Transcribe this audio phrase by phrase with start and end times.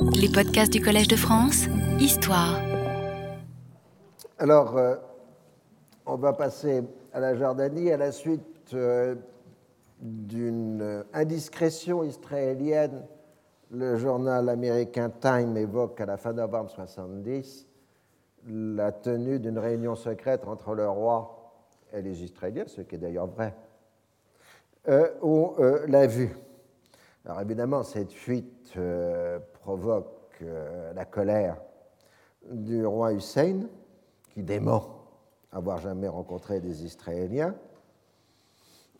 [0.00, 1.66] Les podcasts du Collège de France,
[1.98, 2.60] Histoire.
[4.38, 4.96] Alors, euh,
[6.06, 6.82] on va passer
[7.12, 9.16] à la Jordanie à la suite euh,
[10.00, 13.04] d'une indiscrétion israélienne.
[13.70, 17.66] Le journal américain Time évoque à la fin novembre 70
[18.46, 21.52] la tenue d'une réunion secrète entre le roi
[21.92, 23.54] et les Israéliens, ce qui est d'ailleurs vrai.
[24.88, 25.54] Euh, on
[25.86, 26.34] l'a vu.
[27.28, 29.38] Alors évidemment, cette fuite euh,
[29.68, 31.58] provoque euh, la colère
[32.50, 33.66] du roi Hussein,
[34.32, 35.04] qui dément
[35.52, 37.54] avoir jamais rencontré des Israéliens,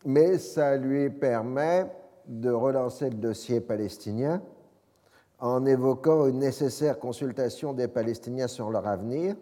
[0.05, 1.87] mais ça lui permet
[2.27, 4.43] de relancer le dossier palestinien
[5.39, 9.37] en évoquant une nécessaire consultation des Palestiniens sur leur avenir,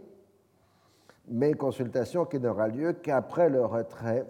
[1.26, 4.24] mais consultation qui n'aura lieu qu'après le retrait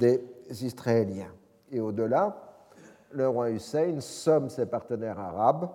[0.00, 1.30] des Israéliens.
[1.70, 2.36] Et au-delà,
[3.12, 5.70] le roi Hussein somme ses partenaires arabes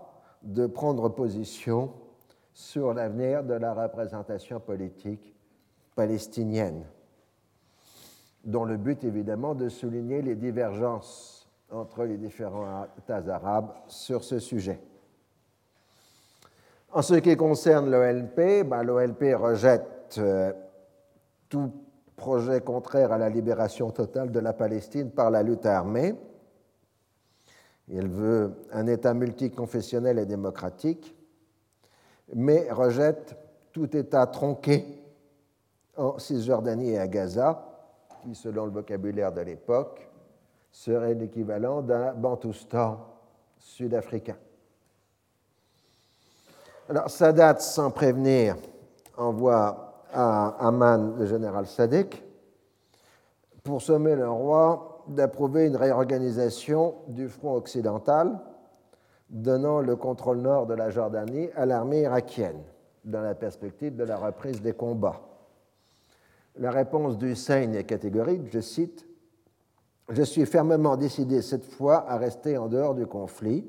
[0.46, 1.92] de prendre position
[2.54, 5.36] sur l'avenir de la représentation politique
[5.96, 6.86] palestinienne,
[8.44, 14.40] dont le but évidemment de souligner les divergences entre les différents États arabes sur ce
[14.40, 14.80] sujet.
[16.92, 20.54] En ce qui concerne l'OLP, ben, l'OLP rejette euh,
[21.50, 21.72] tout
[22.16, 26.16] projet contraire à la libération totale de la Palestine par la lutte armée
[27.94, 31.16] elle veut un État multiconfessionnel et démocratique,
[32.34, 33.36] mais rejette
[33.72, 34.86] tout État tronqué
[35.98, 37.64] en Cisjordanie et à Gaza,
[38.22, 40.10] qui, selon le vocabulaire de l'époque,
[40.72, 43.00] serait l'équivalent d'un Bantoustan
[43.58, 44.38] sud-africain.
[46.90, 48.56] Alors, Sadat, sans prévenir,
[49.18, 52.24] envoie à Amman le général Sadek
[53.64, 58.40] pour sommer le roi d'approuver une réorganisation du front occidental,
[59.30, 62.62] donnant le contrôle nord de la Jordanie à l'armée irakienne,
[63.04, 65.22] dans la perspective de la reprise des combats.
[66.58, 69.06] La réponse d'Hussein est catégorique, je cite,
[70.10, 73.68] Je suis fermement décidé cette fois à rester en dehors du conflit.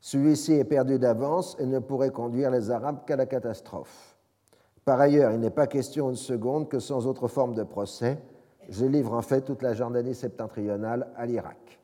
[0.00, 4.16] Celui-ci est perdu d'avance et ne pourrait conduire les Arabes qu'à la catastrophe.
[4.84, 8.18] Par ailleurs, il n'est pas question une seconde que sans autre forme de procès,
[8.68, 11.80] je livre en fait toute la Jordanie septentrionale à l'Irak.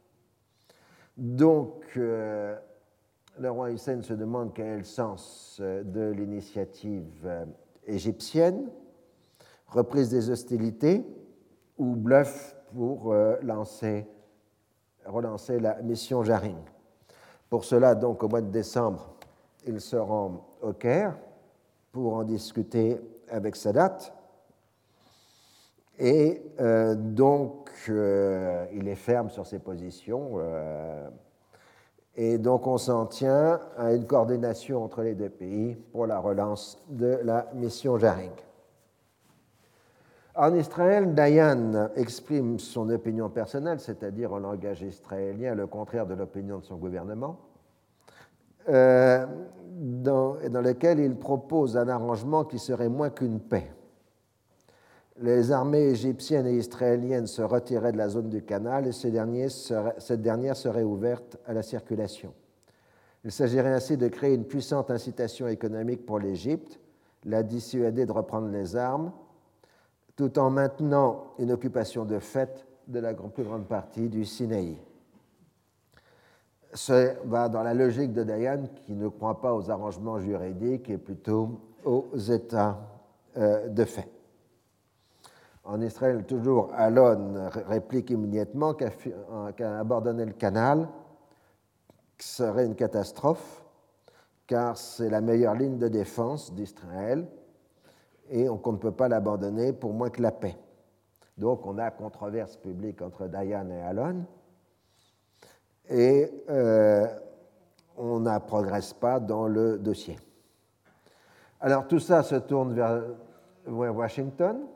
[1.17, 2.57] Donc, euh,
[3.39, 7.45] le roi Hussein se demande quel est le sens euh, de l'initiative euh,
[7.87, 8.69] égyptienne,
[9.67, 11.05] reprise des hostilités
[11.77, 14.07] ou bluff pour lancer,
[15.07, 16.59] relancer la mission Jaring.
[17.49, 19.15] Pour cela, donc, au mois de décembre,
[19.67, 21.17] il se rend au Caire
[21.93, 23.01] pour en discuter
[23.31, 23.99] avec Sadat
[25.99, 30.35] et euh, donc, euh, il est ferme sur ses positions.
[30.37, 31.09] Euh,
[32.15, 36.81] et donc, on s'en tient à une coordination entre les deux pays pour la relance
[36.89, 38.31] de la mission Jaring.
[40.37, 46.59] En Israël, Dayan exprime son opinion personnelle, c'est-à-dire en langage israélien, le contraire de l'opinion
[46.59, 47.41] de son gouvernement,
[48.69, 53.69] dans, dans lequel il propose un arrangement qui serait moins qu'une paix
[55.21, 60.57] les armées égyptiennes et israéliennes se retiraient de la zone du canal et cette dernière
[60.57, 62.33] serait ouverte à la circulation.
[63.25, 66.79] Il s'agirait ainsi de créer une puissante incitation économique pour l'Égypte,
[67.25, 69.13] la dissuader de reprendre les armes,
[70.15, 74.79] tout en maintenant une occupation de fait de la plus grande partie du Sinaï.
[76.75, 80.99] Ce va dans la logique de Dayan qui ne croit pas aux arrangements juridiques et
[80.99, 82.79] plutôt aux états
[83.37, 84.18] euh, de fait.
[85.69, 90.89] En Israël, toujours, Alon réplique immédiatement qu'à abandonner le canal
[92.19, 93.67] serait une catastrophe,
[94.47, 97.29] car c'est la meilleure ligne de défense d'Israël
[98.31, 100.57] et qu'on ne peut pas l'abandonner pour moins que la paix.
[101.37, 104.25] Donc on a controverse publique entre Dayan et Alon
[105.91, 107.07] et euh,
[107.99, 110.19] on ne progresse pas dans le dossier.
[111.61, 113.03] Alors tout ça se tourne vers
[113.67, 114.67] Washington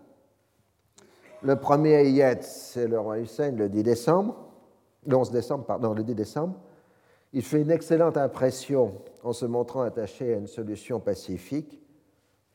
[1.42, 4.36] le premier Ayet, c'est le roi Hussein le 10 décembre,
[5.06, 6.54] le 11 décembre, pardon, le 10 décembre.
[7.32, 11.80] Il fait une excellente impression en se montrant attaché à une solution pacifique.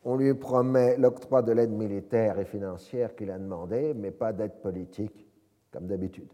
[0.03, 4.61] On lui promet l'octroi de l'aide militaire et financière qu'il a demandé, mais pas d'aide
[4.61, 5.27] politique,
[5.71, 6.31] comme d'habitude.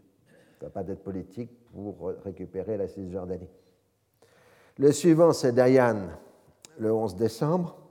[0.72, 3.50] Pas d'aide politique pour récupérer la Cisjordanie.
[4.78, 6.08] Le suivant, c'est Dayan,
[6.78, 7.83] le 11 décembre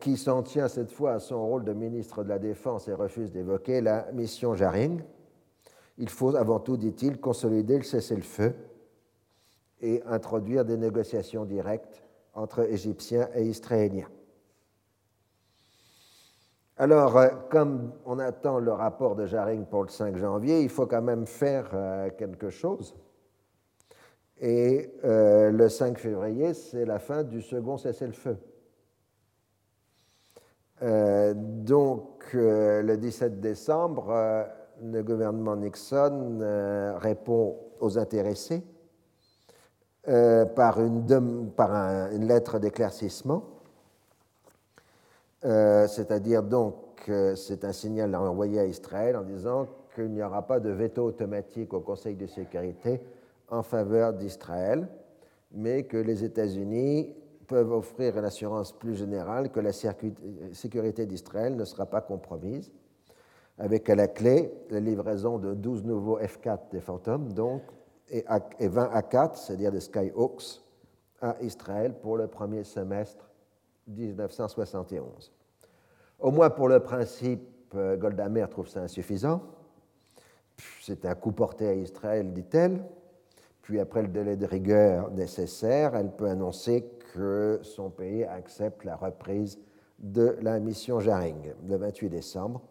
[0.00, 3.32] qui s'en tient cette fois à son rôle de ministre de la Défense et refuse
[3.32, 5.02] d'évoquer la mission Jaring.
[5.98, 8.54] Il faut avant tout, dit-il, consolider le cessez-le-feu
[9.80, 12.02] et introduire des négociations directes
[12.34, 14.08] entre Égyptiens et Israéliens.
[16.78, 20.86] Alors, euh, comme on attend le rapport de Jaring pour le 5 janvier, il faut
[20.86, 22.96] quand même faire euh, quelque chose.
[24.40, 28.38] Et euh, le 5 février, c'est la fin du second cessez-le-feu.
[30.82, 34.46] Donc, le 17 décembre,
[34.82, 36.40] le gouvernement Nixon
[36.96, 38.62] répond aux intéressés
[40.04, 43.44] par, une, lettre d'éclaircissement.
[45.44, 46.74] Euh, c'est-à-dire donc
[47.34, 51.74] c'est un signal envoyé à Israël en disant qu'il n'y aura pas de veto automatique
[51.74, 53.00] au Conseil de sécurité
[53.50, 54.88] en faveur d'Israël,
[55.52, 57.14] mais que les États-Unis
[57.52, 62.72] peuvent offrir une assurance plus générale que la sécurité d'Israël ne sera pas compromise,
[63.58, 67.60] avec à la clé la livraison de 12 nouveaux F-4 des Phantoms, donc,
[68.08, 68.24] et
[68.68, 70.62] 20 A-4, c'est-à-dire des Skyhawks,
[71.20, 73.30] à Israël pour le premier semestre
[73.86, 75.30] 1971.
[76.20, 79.42] Au moins pour le principe, euh, Golda Meir trouve ça insuffisant.
[80.80, 82.82] C'est un coup porté à Israël, dit-elle.
[83.60, 88.96] Puis après le délai de rigueur nécessaire, elle peut annoncer que son pays accepte la
[88.96, 89.58] reprise
[89.98, 92.62] de la mission Jaring le 28 décembre,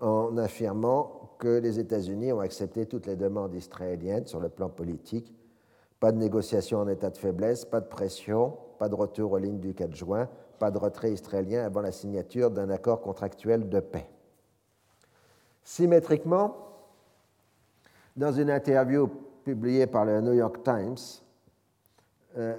[0.00, 5.34] en affirmant que les États-Unis ont accepté toutes les demandes israéliennes sur le plan politique.
[5.98, 9.60] Pas de négociation en état de faiblesse, pas de pression, pas de retour aux lignes
[9.60, 10.28] du 4 juin,
[10.58, 14.08] pas de retrait israélien avant la signature d'un accord contractuel de paix.
[15.64, 16.56] Symétriquement,
[18.16, 19.08] dans une interview
[19.44, 21.22] publiée par le New York Times,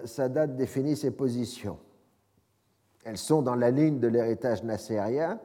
[0.06, 1.78] Sadat définit ses positions.
[3.06, 5.40] Elles sont dans la ligne de l'héritage nassérien,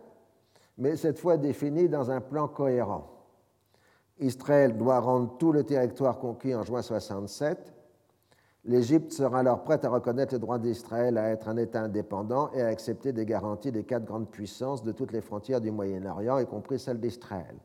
[0.76, 3.10] mais cette fois définies dans un plan cohérent.
[4.20, 7.74] Israël doit rendre tout le territoire conquis en juin 67
[8.68, 12.60] L'Égypte sera alors prête à reconnaître le droit d'Israël à être un État indépendant et
[12.60, 16.44] à accepter des garanties des quatre grandes puissances de toutes les frontières du Moyen-Orient, y
[16.46, 17.56] compris celle d'Israël.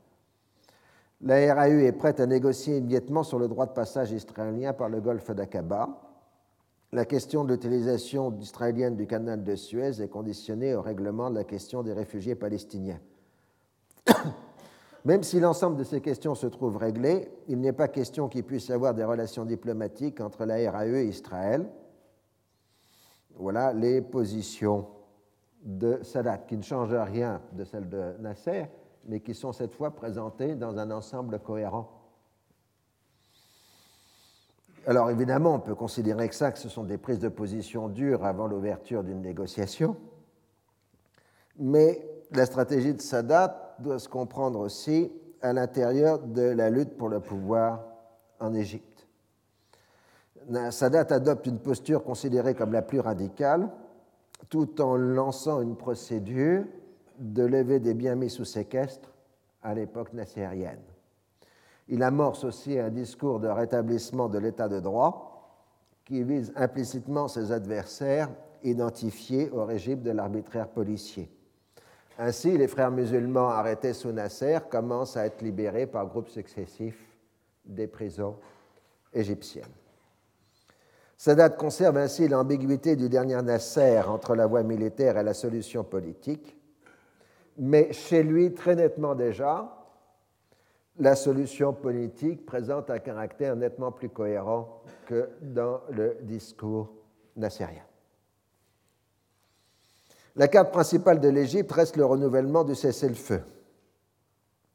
[1.19, 5.01] La RAU est prête à négocier immédiatement sur le droit de passage israélien par le
[5.01, 5.89] golfe d'Aqaba.
[6.93, 11.43] La question de l'utilisation israélienne du canal de Suez est conditionnée au règlement de la
[11.43, 12.99] question des réfugiés palestiniens.
[15.03, 18.67] Même si l'ensemble de ces questions se trouve réglé, il n'est pas question qu'il puisse
[18.67, 21.67] y avoir des relations diplomatiques entre la RAE et Israël.
[23.37, 24.85] Voilà les positions
[25.63, 28.67] de Sadat, qui ne changent rien de celles de Nasser,
[29.05, 31.89] mais qui sont cette fois présentées dans un ensemble cohérent.
[34.85, 38.25] Alors évidemment, on peut considérer que ça, que ce sont des prises de position dures
[38.25, 39.95] avant l'ouverture d'une négociation,
[41.57, 47.07] mais la stratégie de Sadat doit se comprendre aussi à l'intérieur de la lutte pour
[47.07, 47.83] le pouvoir
[48.39, 49.07] en Égypte.
[50.71, 53.69] Sadat adopte une posture considérée comme la plus radicale,
[54.49, 56.65] tout en lançant une procédure
[57.19, 59.13] de lever des biens mis sous séquestre
[59.61, 60.81] à l'époque nassérienne.
[61.89, 65.29] Il amorce aussi un discours de rétablissement de l'état de droit
[66.05, 68.29] qui vise implicitement ses adversaires
[68.63, 71.29] identifiés au régime de l'arbitraire policier.
[72.17, 76.99] Ainsi, les frères musulmans arrêtés sous Nasser commencent à être libérés par groupes successifs
[77.65, 78.37] des prisons
[79.13, 79.65] égyptiennes.
[81.17, 86.57] Sadat conserve ainsi l'ambiguïté du dernier Nasser entre la voie militaire et la solution politique,
[87.57, 89.82] mais chez lui, très nettement déjà,
[90.99, 96.89] la solution politique présente un caractère nettement plus cohérent que dans le discours
[97.35, 97.83] nassérien.
[100.35, 103.41] La carte principale de l'Égypte reste le renouvellement du cessez-le-feu.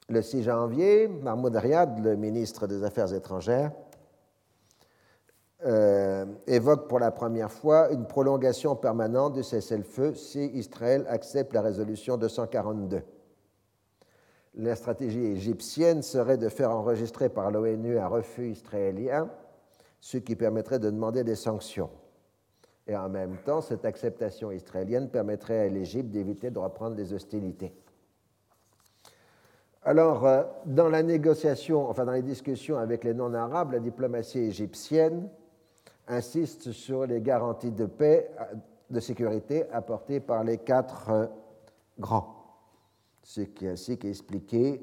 [0.08, 3.72] Le 6 janvier, Mahmoud Riyad, le ministre des Affaires étrangères,
[5.66, 11.62] euh, évoque pour la première fois une prolongation permanente du cessez-le-feu si Israël accepte la
[11.62, 13.02] résolution 242.
[14.54, 19.30] La stratégie égyptienne serait de faire enregistrer par l'ONU un refus israélien,
[20.00, 21.90] ce qui permettrait de demander des sanctions.
[22.86, 27.72] Et en même temps, cette acceptation israélienne permettrait à l'Égypte d'éviter de reprendre les hostilités.
[29.82, 35.28] Alors, euh, dans la négociation, enfin dans les discussions avec les non-arabes, la diplomatie égyptienne
[36.08, 38.44] insiste sur les garanties de paix, euh,
[38.90, 41.26] de sécurité apportées par les quatre euh,
[42.00, 42.37] grands,
[43.28, 44.80] ce qui est ainsi expliqué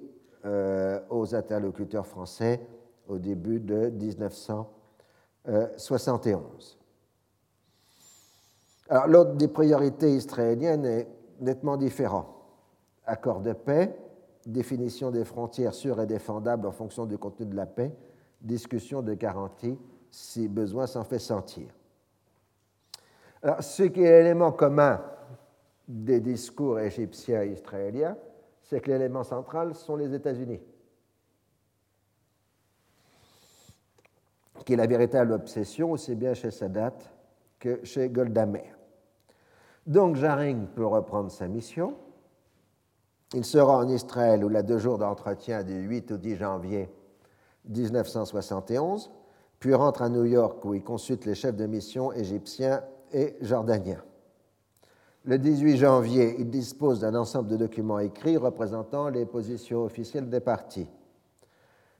[1.09, 2.61] aux interlocuteurs français
[3.07, 6.77] au début de 1971.
[8.87, 11.07] Alors, l'autre des priorités israéliennes est
[11.39, 12.35] nettement différent.
[13.07, 13.97] Accord de paix,
[14.45, 17.91] définition des frontières sûres et défendables en fonction du contenu de la paix,
[18.41, 19.79] discussion de garanties
[20.11, 21.65] si besoin s'en fait sentir.
[23.41, 25.01] Alors, ce qui est l'élément commun
[25.87, 28.15] des discours égyptiens et israéliens,
[28.65, 30.61] c'est que l'élément central sont les États-Unis,
[34.65, 36.95] qui est la véritable obsession aussi bien chez Sadat
[37.59, 38.75] que chez Golda Meir.
[39.85, 41.95] Donc Jaring peut reprendre sa mission.
[43.33, 46.89] Il sera en Israël où il a deux jours d'entretien du 8 au 10 janvier
[47.65, 49.11] 1971,
[49.59, 54.03] puis rentre à New York où il consulte les chefs de mission égyptiens et jordaniens.
[55.27, 60.39] Le 18 janvier, il dispose d'un ensemble de documents écrits représentant les positions officielles des
[60.39, 60.87] partis.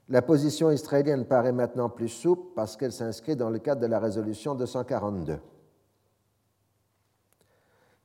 [0.09, 3.97] La position israélienne paraît maintenant plus souple parce qu'elle s'inscrit dans le cadre de la
[3.97, 5.39] résolution 242.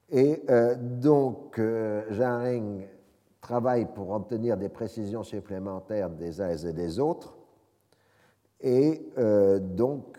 [0.08, 2.86] Et euh, donc, euh, Jaring
[3.42, 7.36] travaille pour obtenir des précisions supplémentaires des uns et des autres.
[8.62, 10.18] Et euh, donc,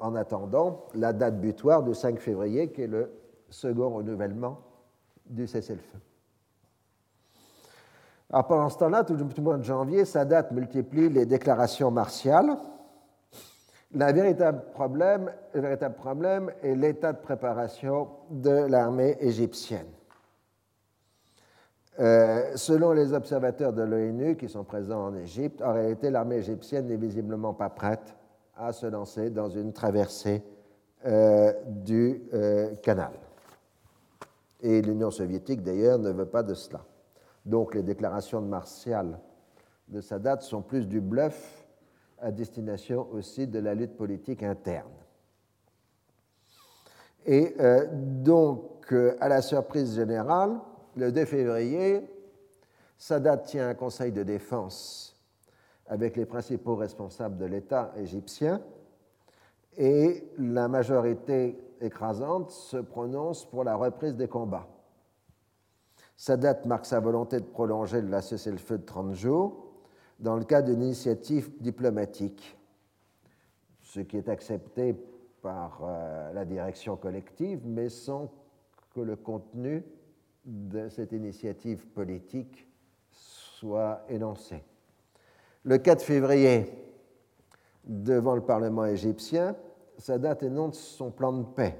[0.00, 3.10] en attendant, la date butoir du 5 février, qui est le
[3.52, 4.58] second renouvellement
[5.26, 5.98] du cessez-le-feu.
[8.30, 12.56] Alors pendant ce temps-là, tout le mois de janvier, Sadat multiplie les déclarations martiales.
[13.94, 15.30] Le véritable problème,
[16.62, 19.86] est l'état de préparation de l'armée égyptienne.
[22.00, 26.86] Euh, selon les observateurs de l'ONU qui sont présents en Égypte, en réalité, l'armée égyptienne
[26.86, 28.16] n'est visiblement pas prête
[28.56, 30.42] à se lancer dans une traversée
[31.04, 33.12] euh, du euh, canal.
[34.62, 36.84] Et l'Union soviétique, d'ailleurs, ne veut pas de cela.
[37.44, 39.18] Donc les déclarations de martial
[39.88, 41.66] de Sadat sont plus du bluff
[42.20, 44.92] à destination aussi de la lutte politique interne.
[47.26, 50.58] Et euh, donc, euh, à la surprise générale,
[50.96, 52.08] le 2 février,
[52.96, 55.16] Sadat tient un conseil de défense
[55.86, 58.60] avec les principaux responsables de l'État égyptien
[59.76, 64.68] et la majorité écrasante se prononce pour la reprise des combats.
[66.16, 69.72] Sadat marque sa volonté de prolonger le cessez-le-feu de 30 jours
[70.20, 72.56] dans le cadre d'une initiative diplomatique,
[73.80, 74.94] ce qui est accepté
[75.42, 78.30] par euh, la direction collective, mais sans
[78.94, 79.84] que le contenu
[80.44, 82.68] de cette initiative politique
[83.10, 84.62] soit énoncé.
[85.64, 86.72] Le 4 février,
[87.84, 89.56] devant le Parlement égyptien,
[89.98, 91.78] Sadat énonce son plan de paix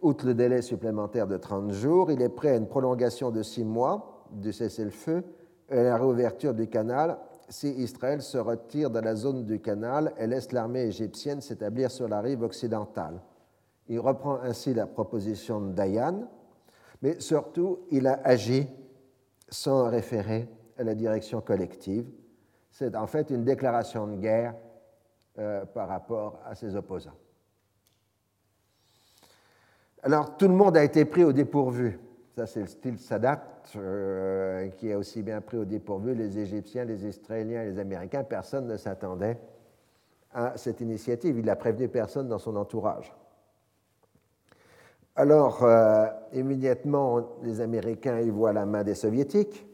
[0.00, 3.64] Outre le délai supplémentaire de 30 jours, il est prêt à une prolongation de six
[3.64, 5.24] mois du cessez-le-feu
[5.70, 10.12] et à la réouverture du canal si Israël se retire de la zone du canal
[10.18, 13.20] et laisse l'armée égyptienne s'établir sur la rive occidentale.
[13.88, 16.28] Il reprend ainsi la proposition de Dayan,
[17.00, 18.68] mais surtout il a agi
[19.48, 20.46] sans référer
[20.76, 22.06] à la direction collective.
[22.70, 24.54] C'est en fait une déclaration de guerre
[25.38, 27.16] euh, par rapport à ses opposants.
[30.02, 31.98] Alors tout le monde a été pris au dépourvu.
[32.36, 33.42] Ça, c'est le style Sadat,
[33.76, 38.24] euh, qui a aussi bien pris au dépourvu les Égyptiens, les Israéliens les Américains.
[38.24, 39.38] Personne ne s'attendait
[40.32, 41.38] à cette initiative.
[41.38, 43.14] Il n'a prévenu personne dans son entourage.
[45.14, 49.67] Alors, euh, immédiatement, les Américains y voient la main des Soviétiques,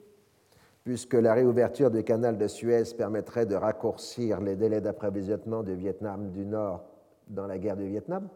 [0.84, 6.30] puisque la réouverture du canal de Suez permettrait de raccourcir les délais d'approvisionnement du Vietnam
[6.30, 6.84] du Nord
[7.26, 8.28] dans la guerre du Vietnam,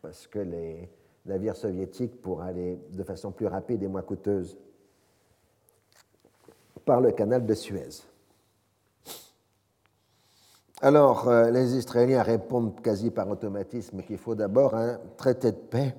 [0.00, 0.88] parce que les,
[1.26, 4.58] navires soviétiques pour aller de façon plus rapide et moins coûteuse
[6.84, 8.02] par le canal de Suez.
[10.82, 15.96] Alors, euh, les Israéliens répondent quasi par automatisme qu'il faut d'abord un traité de paix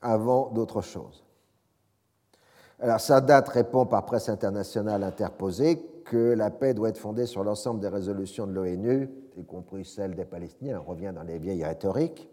[0.00, 1.24] avant d'autre chose.
[2.82, 7.78] Alors, Sadat répond par presse internationale interposée que la paix doit être fondée sur l'ensemble
[7.78, 12.28] des résolutions de l'ONU, y compris celle des Palestiniens, on revient dans les vieilles rhétoriques,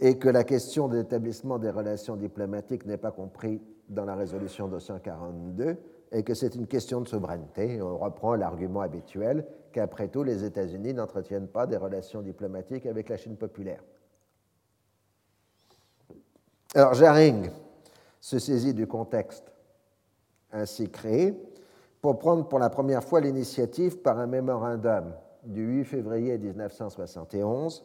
[0.00, 4.66] et que la question de l'établissement des relations diplomatiques n'est pas comprise dans la résolution
[4.66, 5.76] 242
[6.10, 7.80] et que c'est une question de souveraineté.
[7.80, 13.16] On reprend l'argument habituel qu'après tout, les États-Unis n'entretiennent pas des relations diplomatiques avec la
[13.16, 13.84] Chine populaire.
[16.74, 17.50] Alors Jaring
[18.26, 19.52] se saisit du contexte
[20.50, 21.40] ainsi créé
[22.02, 25.14] pour prendre pour la première fois l'initiative par un mémorandum
[25.44, 27.84] du 8 février 1971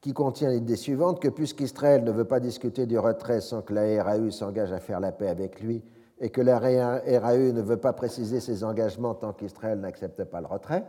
[0.00, 4.04] qui contient l'idée suivante que puisqu'Israël ne veut pas discuter du retrait sans que la
[4.04, 5.82] RAU s'engage à faire la paix avec lui,
[6.20, 10.46] et que la RAU ne veut pas préciser ses engagements tant qu'Israël n'accepte pas le
[10.46, 10.86] retrait,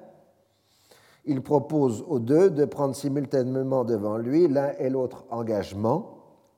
[1.25, 6.14] il propose aux deux de prendre simultanément devant lui l'un et l'autre engagement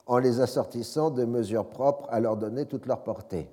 [0.08, 3.48] en les assortissant de mesures propres à leur donner toute leur portée.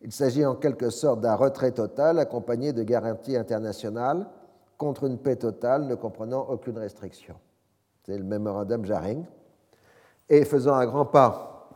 [0.00, 4.26] Il s'agit en quelque sorte d'un retrait total accompagné de garanties internationales
[4.78, 7.34] contre une paix totale ne comprenant aucune restriction.
[8.04, 9.24] C'est le mémorandum Jaring.
[10.28, 11.68] Et faisant un grand pas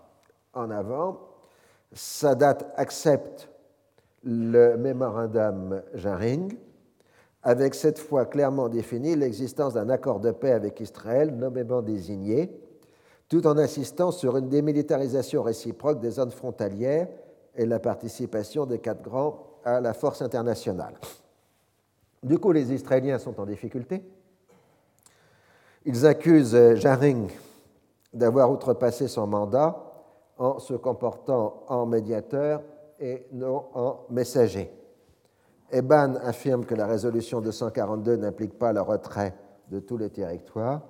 [0.53, 1.19] en avant,
[1.93, 3.49] Sadat accepte
[4.23, 6.57] le mémorandum Jaring,
[7.43, 12.61] avec cette fois clairement défini l'existence d'un accord de paix avec Israël nommément désigné,
[13.31, 17.09] tout en insistant sur une démilitarisation réciproque des zones frontalières
[17.55, 20.95] et la participation des quatre grands à la force internationale.
[22.23, 24.05] Du coup, les Israéliens sont en difficulté.
[25.85, 27.31] Ils accusent Jaring
[28.13, 29.81] d'avoir outrepassé son mandat
[30.37, 32.63] en se comportant en médiateur
[32.99, 34.73] et non en messager.
[35.71, 39.35] Eban affirme que la résolution 242 n'implique pas le retrait
[39.71, 40.83] de tous les territoires.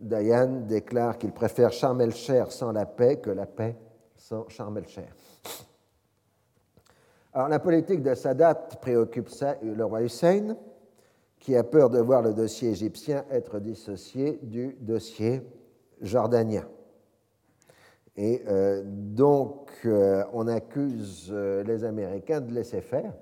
[0.00, 3.76] Dayan déclare qu'il préfère Sharm el-Cher sans la paix que la paix
[4.16, 5.14] sans Sharm el-Cher.
[7.32, 9.28] Alors, la politique de Sadat préoccupe
[9.62, 10.56] le roi Hussein,
[11.38, 15.42] qui a peur de voir le dossier égyptien être dissocié du dossier
[16.00, 16.66] jordanien.
[18.16, 23.14] Et euh, donc, euh, on accuse euh, les Américains de laisser faire.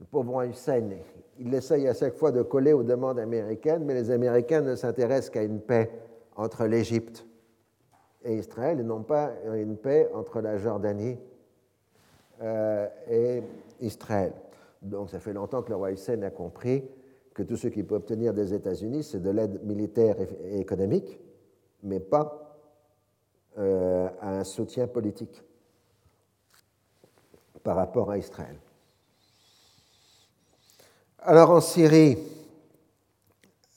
[0.00, 0.90] Le pauvre Hussein,
[1.38, 5.30] il essaye à chaque fois de coller aux demandes américaines, mais les Américains ne s'intéressent
[5.30, 5.90] qu'à une paix
[6.36, 7.26] entre l'Égypte
[8.24, 11.18] et Israël, et non pas une paix entre la Jordanie
[12.42, 13.42] et
[13.80, 14.32] Israël.
[14.82, 16.84] Donc, ça fait longtemps que le roi Hussein a compris
[17.34, 21.20] que tout ce qu'il peut obtenir des États-Unis, c'est de l'aide militaire et économique,
[21.82, 22.58] mais pas
[23.58, 25.42] euh, un soutien politique
[27.62, 28.56] par rapport à Israël.
[31.28, 32.16] Alors en Syrie,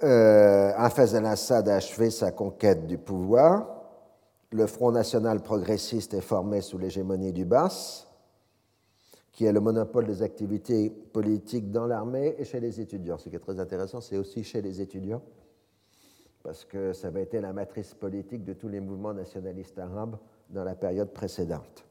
[0.04, 3.66] euh, Hafez al-Assad a achevé sa conquête du pouvoir.
[4.52, 8.06] Le Front national progressiste est formé sous l'hégémonie du BAS,
[9.32, 13.18] qui a le monopole des activités politiques dans l'armée et chez les étudiants.
[13.18, 15.24] Ce qui est très intéressant, c'est aussi chez les étudiants
[16.44, 20.18] parce que ça avait été la matrice politique de tous les mouvements nationalistes arabes
[20.52, 21.84] dans la période précédente.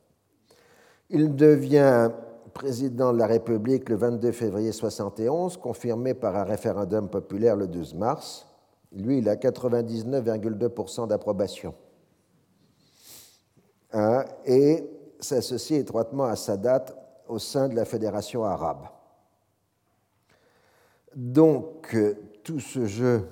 [1.10, 2.12] Il devient
[2.48, 7.94] président de la République le 22 février 1971, confirmé par un référendum populaire le 12
[7.94, 8.46] mars.
[8.92, 11.74] Lui, il a 99,2% d'approbation.
[13.92, 14.84] Hein, et
[15.20, 16.86] s'associe étroitement à Sadat
[17.26, 18.86] au sein de la Fédération arabe.
[21.14, 21.96] Donc,
[22.42, 23.28] tout ce jeu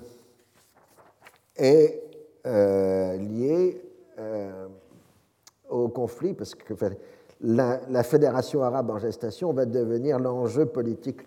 [1.55, 2.03] est
[2.45, 3.81] euh, lié
[4.19, 4.67] euh,
[5.69, 6.73] au conflit, parce que
[7.41, 11.21] la, fédération arabe en gestation va devenir l'enjeu politique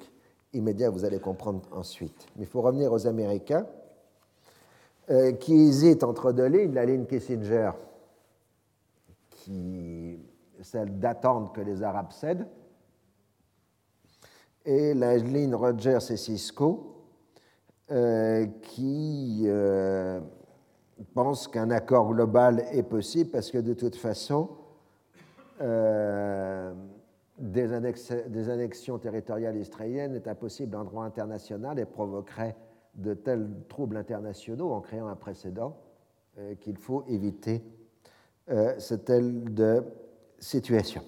[0.52, 2.26] immédiat, vous allez comprendre ensuite.
[2.36, 3.66] Mais il faut revenir aux Américains,
[5.10, 7.72] euh, qui hésitent entre deux lignes, la ligne Kissinger,
[9.30, 10.18] qui
[10.62, 12.46] celle d'attendre que les Arabes cèdent,
[14.64, 16.96] et la ligne Rogers et Cisco,
[17.90, 20.20] euh, qui euh,
[21.14, 24.48] pense qu'un accord global est possible parce que de toute façon,
[25.60, 26.72] euh,
[27.38, 32.56] des, annexions territoriales israéliennes est impossible en droit international et provoquerait
[32.94, 35.76] de tels troubles internationaux en créant un précédent
[36.60, 37.62] qu'il faut éviter
[38.48, 39.84] ce tel de
[40.38, 41.02] situation.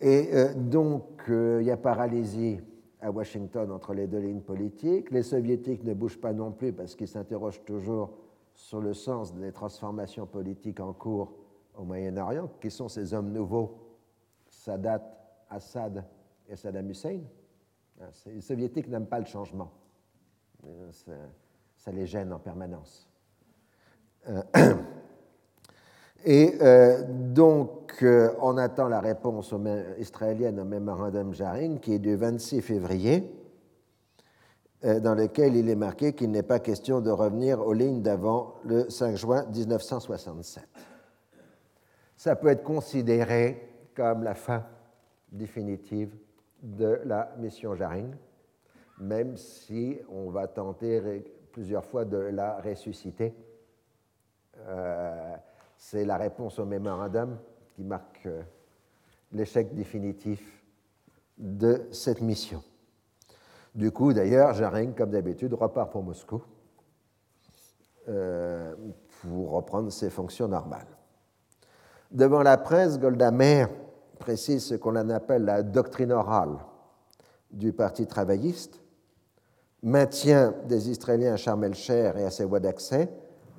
[0.00, 2.60] Et donc, il y a paralysie
[3.02, 5.10] à Washington entre les deux lignes politiques.
[5.10, 8.10] Les soviétiques ne bougent pas non plus parce qu'ils s'interrogent toujours
[8.54, 11.32] sur le sens des transformations politiques en cours
[11.76, 12.50] au Moyen-Orient.
[12.60, 13.78] Qui sont ces hommes nouveaux?
[14.48, 15.02] Sadat,
[15.50, 16.04] Assad
[16.48, 17.20] et Saddam Hussein
[18.00, 19.70] hein, Les soviétiques n'aiment pas le changement.
[20.66, 20.90] Euh,
[21.76, 23.08] ça, les gêne en permanence.
[24.28, 24.42] Euh,
[26.24, 28.04] et euh, donc,
[28.40, 29.52] on attend la réponse
[29.98, 33.30] israélienne au mémorandum Jaring, qui est du 26 février,
[34.82, 38.90] dans lequel il est marqué qu'il n'est pas question de revenir aux lignes d'avant le
[38.90, 40.64] 5 juin 1967.
[42.22, 44.64] Ça peut être considéré comme la fin
[45.32, 46.14] définitive
[46.62, 48.14] de la mission Jaring,
[49.00, 53.34] même si on va tenter plusieurs fois de la ressusciter.
[55.76, 57.40] C'est la réponse au mémorandum
[57.74, 58.42] qui marque euh,
[59.32, 60.62] l'échec définitif
[61.36, 62.62] de cette mission.
[63.74, 66.40] Du coup, d'ailleurs, Jaring, comme d'habitude, repart pour Moscou
[68.08, 68.76] euh,
[69.22, 70.86] pour reprendre ses fonctions normales.
[72.12, 73.68] Devant la presse, Golda Meir
[74.18, 76.58] précise ce qu'on appelle la doctrine orale
[77.50, 78.82] du Parti travailliste,
[79.82, 83.08] maintien des Israéliens à Sharm el-Cher et à ses voies d'accès,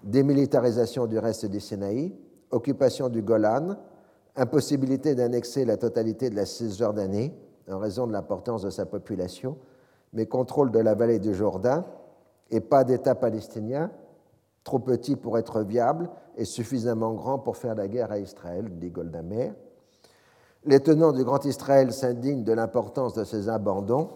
[0.03, 2.15] démilitarisation du reste du Sinaï,
[2.51, 3.75] occupation du Golan,
[4.35, 7.33] impossibilité d'annexer la totalité de la Cisjordanie,
[7.71, 9.57] en raison de l'importance de sa population,
[10.13, 11.85] mais contrôle de la vallée du Jourdain
[12.51, 13.89] et pas d'État palestinien,
[14.63, 18.89] trop petit pour être viable et suffisamment grand pour faire la guerre à Israël, dit
[18.89, 19.53] Goldamer.
[20.65, 24.09] Les tenants du Grand Israël s'indignent de l'importance de ces abandons,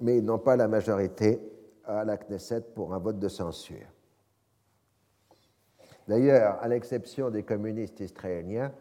[0.00, 1.40] mais ils n'ont pas la majorité
[1.84, 3.86] à la Knesset pour un vote de censure.
[6.06, 8.72] D'ailleurs, à l'exception des communistes israéliens,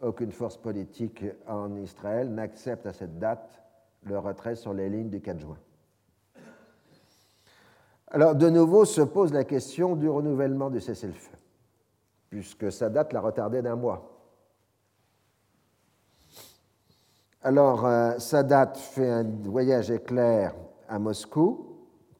[0.00, 3.60] aucune force politique en Israël n'accepte à cette date
[4.04, 5.58] le retrait sur les lignes du 4 juin.
[8.14, 11.32] Alors, de nouveau se pose la question du renouvellement du cessez-le-feu,
[12.28, 14.12] puisque sa date l'a retardé d'un mois.
[17.40, 20.54] Alors, euh, Sadat fait un voyage éclair
[20.90, 21.78] à Moscou,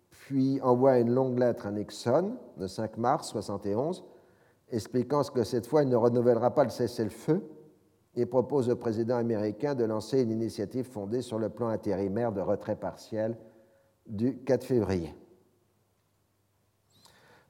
[0.09, 4.03] puis envoie une longue lettre à Nixon le 5 mars 1971,
[4.71, 7.47] expliquant que cette fois il ne renouvellera pas le cessez-le-feu
[8.15, 12.41] et propose au président américain de lancer une initiative fondée sur le plan intérimaire de
[12.41, 13.37] retrait partiel
[14.07, 15.15] du 4 février.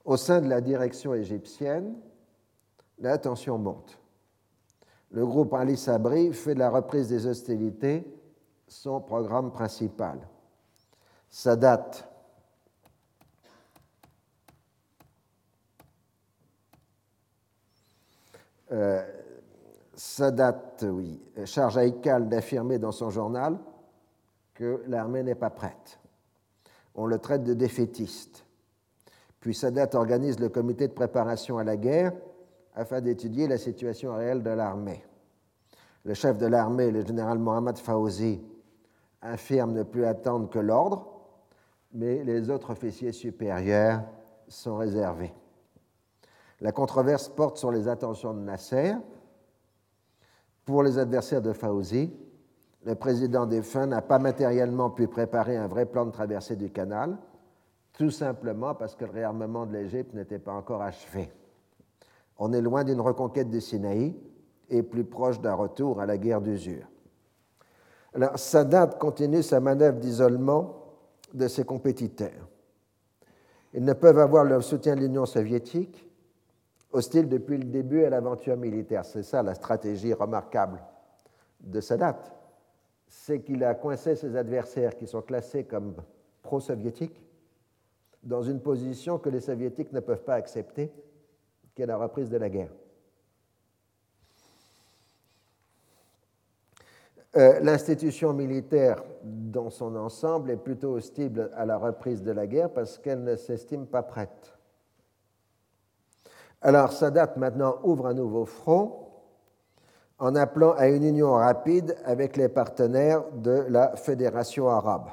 [0.04, 1.94] Au sein de la direction égyptienne,
[2.98, 3.98] la tension monte.
[5.10, 8.04] Le groupe Ali Sabri fait de la reprise des hostilités
[8.72, 10.18] son programme principal.
[11.28, 11.90] Sadat
[18.72, 19.02] euh,
[19.94, 23.58] Sadat, oui, charge à Ikal d'affirmer dans son journal
[24.54, 25.98] que l'armée n'est pas prête.
[26.94, 28.44] On le traite de défaitiste.
[29.42, 32.12] Puis Sadat organise le comité de préparation à la guerre
[32.76, 35.04] afin d'étudier la situation réelle de l'armée.
[36.04, 38.40] Le chef de l'armée, le général Mohammad Fawzi,
[39.20, 41.08] affirme ne plus attendre que l'ordre,
[41.92, 44.02] mais les autres officiers supérieurs
[44.46, 45.34] sont réservés.
[46.60, 48.94] La controverse porte sur les intentions de Nasser.
[50.64, 52.12] Pour les adversaires de Fawzi,
[52.84, 57.18] le président défunt n'a pas matériellement pu préparer un vrai plan de traversée du canal,
[57.92, 61.30] tout simplement parce que le réarmement de l'Égypte n'était pas encore achevé.
[62.38, 64.16] On est loin d'une reconquête du Sinaï
[64.70, 66.86] et plus proche d'un retour à la guerre d'usure.
[68.14, 70.76] Alors, Sadat continue sa manœuvre d'isolement
[71.32, 72.48] de ses compétiteurs.
[73.74, 76.06] Ils ne peuvent avoir le soutien de l'Union soviétique,
[76.92, 79.04] hostile depuis le début à l'aventure militaire.
[79.04, 80.82] C'est ça la stratégie remarquable
[81.60, 82.18] de Sadat.
[83.08, 85.94] C'est qu'il a coincé ses adversaires qui sont classés comme
[86.42, 87.22] pro-soviétiques
[88.22, 90.92] dans une position que les soviétiques ne peuvent pas accepter
[91.74, 92.70] qui est la reprise de la guerre.
[97.34, 102.70] Euh, l'institution militaire dans son ensemble est plutôt hostile à la reprise de la guerre
[102.70, 104.52] parce qu'elle ne s'estime pas prête.
[106.60, 109.08] Alors Sadat maintenant ouvre un nouveau front
[110.18, 115.08] en appelant à une union rapide avec les partenaires de la Fédération arabe.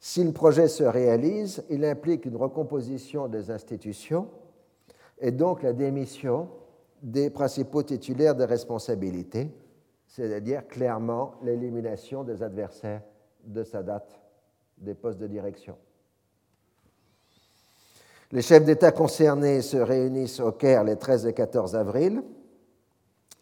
[0.00, 4.28] Si le projet se réalise, il implique une recomposition des institutions
[5.18, 6.48] et donc la démission
[7.02, 9.50] des principaux titulaires de responsabilité,
[10.06, 13.02] c'est-à-dire clairement l'élimination des adversaires
[13.44, 14.06] de Sadat
[14.78, 15.76] des postes de direction.
[18.30, 22.22] Les chefs d'État concernés se réunissent au Caire les 13 et 14 avril.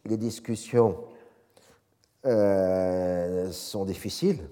[0.04, 0.96] Les discussions
[2.24, 4.48] euh, sont difficiles.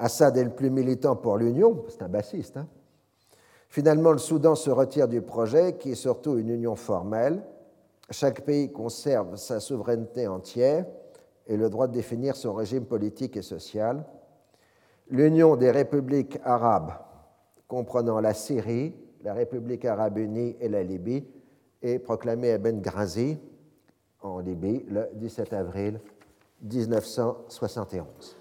[0.00, 2.66] Assad est le plus militant pour l'Union, c'est un bassiste, hein.
[3.68, 7.40] Finalement, le Soudan se retire du projet, qui est surtout une union formelle.
[8.10, 10.86] Chaque pays conserve sa souveraineté entière
[11.46, 14.04] et le droit de définir son régime politique et social.
[15.08, 16.94] L'Union des républiques arabes,
[17.68, 21.24] comprenant la Syrie, la République arabe unie et la Libye,
[21.80, 23.38] est proclamée à Benghazi,
[24.22, 26.00] en Libye, le 17 avril
[26.62, 28.39] 1971.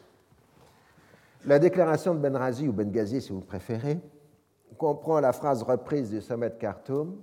[1.45, 3.99] La déclaration de Benghazi, ou Benghazi si vous préférez,
[4.77, 7.21] comprend la phrase reprise du sommet de Khartoum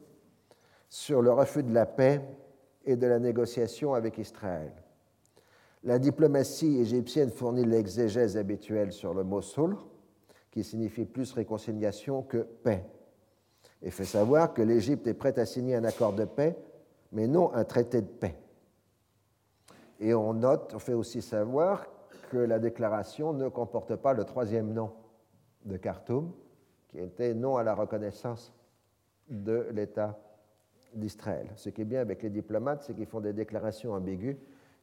[0.89, 2.21] sur le refus de la paix
[2.85, 4.73] et de la négociation avec Israël.
[5.85, 9.77] La diplomatie égyptienne fournit l'exégèse habituelle sur le mot sulh,
[10.51, 12.85] qui signifie plus réconciliation que paix,
[13.83, 16.57] et fait savoir que l'Égypte est prête à signer un accord de paix,
[17.13, 18.37] mais non un traité de paix.
[20.01, 21.87] Et on note, on fait aussi savoir
[22.29, 24.93] que la déclaration ne comporte pas le troisième nom
[25.65, 26.33] de Khartoum,
[26.89, 28.53] qui était non à la reconnaissance
[29.29, 30.19] de l'État
[30.95, 31.49] d'Israël.
[31.57, 34.37] Ce qui est bien avec les diplomates, c'est qu'ils font des déclarations ambiguës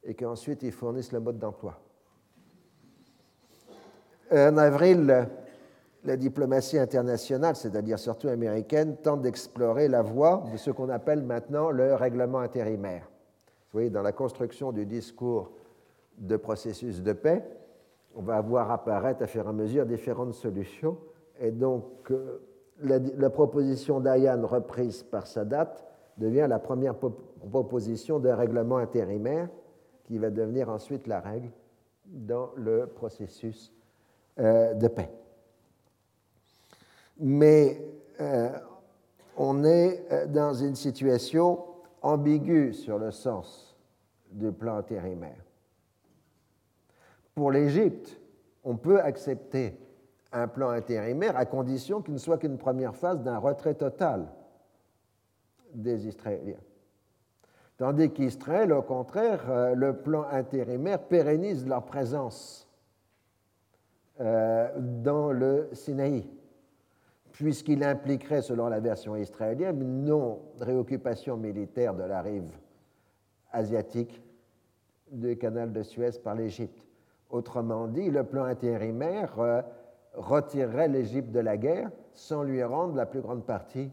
[0.04, 1.80] et qu'ensuite ils fournissent le mode d'emploi.
[4.32, 5.28] En avril,
[6.04, 11.72] la diplomatie internationale, c'est-à-dire surtout américaine, tente d'explorer la voie de ce qu'on appelle maintenant
[11.72, 13.04] le règlement intérimaire.
[13.04, 15.52] Vous voyez, dans la construction du discours
[16.18, 17.44] de processus de paix,
[18.16, 20.98] on va voir apparaître à fur et mesure différentes solutions.
[21.40, 22.42] Et donc, euh,
[22.82, 25.74] la, proposition d'Ayan reprise par Sadat
[26.18, 29.50] devient la première proposition d'un règlement intérimaire
[30.06, 31.50] qui va devenir ensuite la règle
[32.06, 33.74] dans le processus
[34.40, 35.10] euh, de paix.
[37.20, 37.80] Mais
[38.20, 38.50] euh,
[39.38, 41.64] on est dans une situation
[42.02, 43.76] ambiguë sur le sens
[44.32, 45.43] du plan intérimaire.
[47.36, 48.20] Pour l'Égypte,
[48.64, 49.78] on peut accepter
[50.32, 54.28] un plan intérimaire à condition qu'il ne soit qu'une première phase d'un retrait total
[55.74, 56.60] des Israéliens.
[57.78, 62.70] Tandis qu'Israël, au contraire, euh, le plan intérimaire pérennise leur présence
[64.20, 66.28] euh, dans le Sinaï,
[67.32, 72.52] puisqu'il impliquerait, selon la version israélienne, une non-réoccupation militaire de la rive
[73.52, 74.22] asiatique
[75.12, 76.86] du canal de Suez par l'Égypte.
[77.34, 79.64] Autrement dit, le plan intérimaire euh,
[80.14, 83.92] retirerait l'Égypte de la guerre sans lui rendre la plus grande partie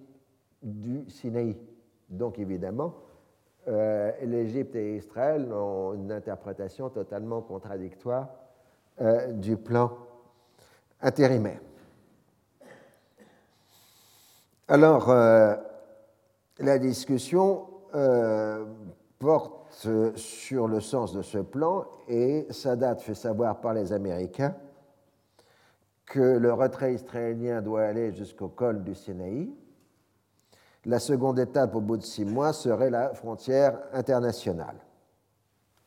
[0.63, 1.57] du Sinaï.
[2.11, 2.93] Donc évidemment,
[3.67, 8.29] euh, l'Égypte et Israël ont une interprétation totalement contradictoire
[9.01, 9.91] euh, du plan
[11.01, 11.61] intérimaire.
[14.69, 17.67] Alors, la discussion
[19.19, 24.55] porte sur le sens de ce plan et Sadat fait savoir par les Américains
[26.07, 29.49] que le retrait israélien doit aller jusqu'au col du Sinaï.
[30.87, 34.77] La seconde étape, au bout de six mois, serait la frontière internationale.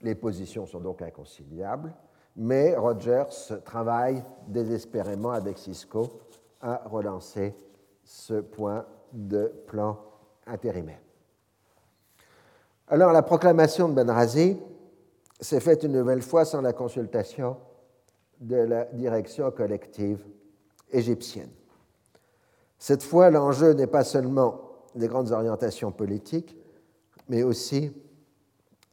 [0.01, 1.93] Les positions sont donc inconciliables,
[2.35, 6.21] mais Rogers travaille désespérément avec Cisco
[6.61, 7.55] à relancer
[8.03, 9.99] ce point de plan
[10.47, 10.99] intérimaire.
[12.93, 14.55] Alors la proclamation de Benrazi
[15.39, 17.57] s'est faite une nouvelle fois sans la consultation
[18.39, 20.23] de la direction collective
[20.91, 21.49] égyptienne.
[22.77, 24.61] Cette fois, l'enjeu n'est pas seulement
[24.93, 26.55] les grandes orientations politiques,
[27.29, 27.91] mais aussi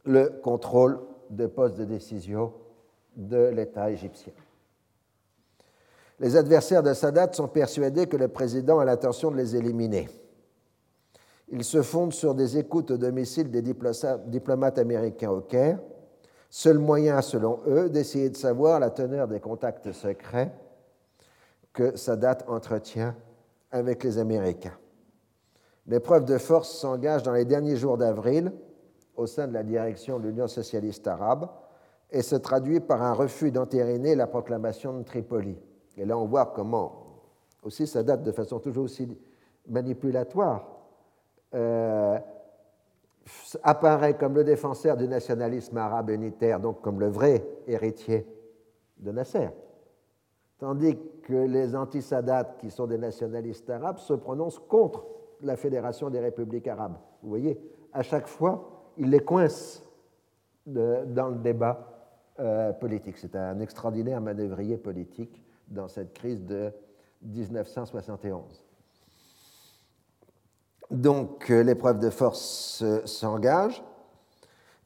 [0.05, 2.53] le contrôle des postes de décision
[3.15, 4.33] de l'État égyptien.
[6.19, 10.09] Les adversaires de Sadat sont persuadés que le président a l'intention de les éliminer.
[11.51, 15.79] Ils se fondent sur des écoutes au domicile des diplomates américains au Caire,
[16.49, 20.53] seul moyen, selon eux, d'essayer de savoir la teneur des contacts secrets
[21.73, 23.15] que Sadat entretient
[23.69, 24.77] avec les Américains.
[25.87, 28.53] L'épreuve de force s'engage dans les derniers jours d'avril
[29.15, 31.49] au sein de la direction de l'Union socialiste arabe
[32.11, 35.57] et se traduit par un refus d'entériner la proclamation de Tripoli.
[35.97, 37.23] Et là, on voit comment
[37.63, 39.17] aussi Sadat, de façon toujours aussi
[39.67, 40.70] manipulatoire,
[41.53, 42.19] euh,
[43.63, 48.25] apparaît comme le défenseur du nationalisme arabe unitaire, donc comme le vrai héritier
[48.97, 49.49] de Nasser.
[50.57, 55.05] Tandis que les anti-Sadat, qui sont des nationalistes arabes, se prononcent contre
[55.41, 56.97] la Fédération des républiques arabes.
[57.23, 57.59] Vous voyez,
[57.93, 59.83] à chaque fois, il les coince
[60.65, 61.91] dans le débat
[62.39, 63.17] euh, politique.
[63.17, 66.71] C'est un extraordinaire manœuvrier politique dans cette crise de
[67.23, 68.63] 1971.
[70.91, 73.81] Donc euh, l'épreuve de force s'engage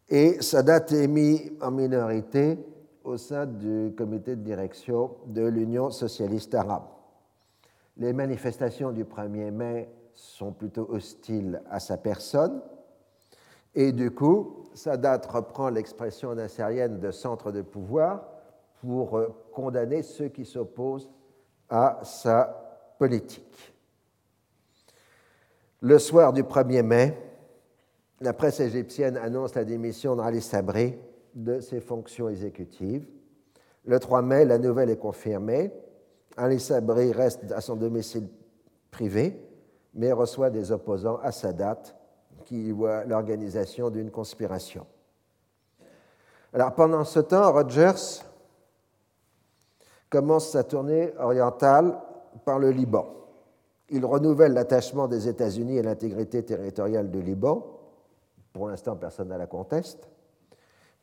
[0.07, 2.59] et Sadat est mis en minorité
[3.03, 6.85] au sein du comité de direction de l'Union socialiste arabe.
[7.97, 12.61] Les manifestations du 1er mai sont plutôt hostiles à sa personne
[13.73, 18.27] et du coup, Sadat reprend l'expression nassérienne de centre de pouvoir
[18.79, 21.09] pour euh, condamner ceux qui s'opposent
[21.67, 23.74] à sa politique.
[25.85, 27.15] Le soir du 1er mai,
[28.19, 30.97] la presse égyptienne annonce la démission d'Ali Sabri
[31.35, 33.05] de ses fonctions exécutives.
[33.85, 35.71] Le 3 mai, la nouvelle est confirmée.
[36.37, 38.27] Ali Sabri reste à son domicile
[38.89, 39.39] privé,
[39.93, 41.95] mais reçoit des opposants à sa date
[42.45, 44.87] qui voient l'organisation d'une conspiration.
[46.51, 48.23] Alors pendant ce temps, Rogers
[50.09, 51.95] commence sa tournée orientale
[52.43, 53.05] par le Liban.
[53.89, 57.79] Il renouvelle l'attachement des États-Unis à l'intégrité territoriale du Liban.
[58.51, 60.09] Pour l'instant, personne ne la conteste.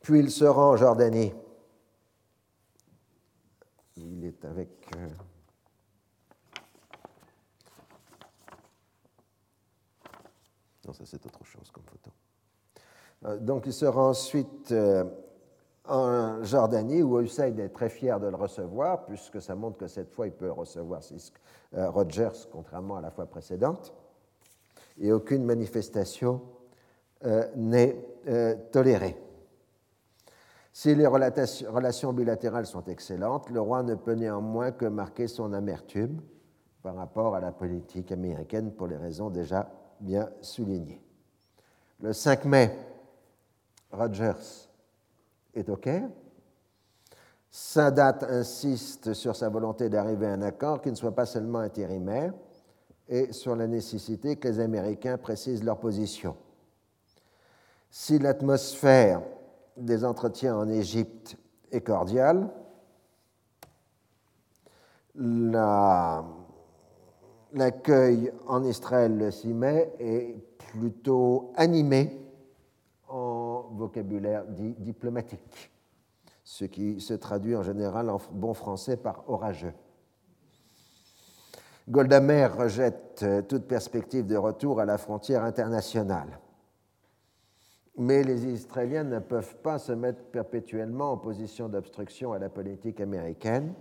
[0.00, 1.32] Puis il se rend en Jordanie.
[3.96, 4.70] Il est avec.
[4.96, 5.08] Euh,
[10.86, 12.10] non, ça c'est autre chose comme photo.
[13.26, 15.04] Euh, donc il se rend ensuite euh,
[15.86, 20.10] en Jordanie, où Hussein est très fier de le recevoir, puisque ça montre que cette
[20.10, 21.02] fois il peut recevoir
[21.74, 23.94] Rogers, contrairement à la fois précédente,
[24.98, 26.42] et aucune manifestation
[27.24, 29.16] euh, n'est euh, tolérée.
[30.72, 36.22] Si les relations bilatérales sont excellentes, le roi ne peut néanmoins que marquer son amertume
[36.82, 41.02] par rapport à la politique américaine pour les raisons déjà bien soulignées.
[42.00, 42.76] Le 5 mai,
[43.92, 44.68] Rogers
[45.54, 46.08] est au Caire.
[47.54, 52.32] Sadat insiste sur sa volonté d'arriver à un accord qui ne soit pas seulement intérimaire
[53.08, 56.34] et sur la nécessité que les Américains précisent leur position.
[57.90, 59.20] Si l'atmosphère
[59.76, 61.36] des entretiens en Égypte
[61.70, 62.48] est cordiale,
[67.52, 72.18] l'accueil en Israël le 6 mai est plutôt animé
[73.08, 75.70] en vocabulaire diplomatique,
[76.44, 79.74] ce qui se traduit en général en bon français par orageux.
[81.88, 86.38] Goldamer rejette toute perspective de retour à la frontière internationale.
[87.98, 93.00] Mais les Israéliens ne peuvent pas se mettre perpétuellement en position d'obstruction à la politique
[93.00, 93.74] américaine.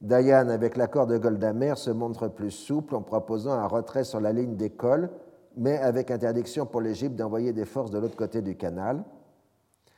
[0.00, 4.32] Dayan, avec l'accord de Goldamer, se montre plus souple en proposant un retrait sur la
[4.32, 5.10] ligne d'école,
[5.56, 9.04] mais avec interdiction pour l'Égypte d'envoyer des forces de l'autre côté du canal.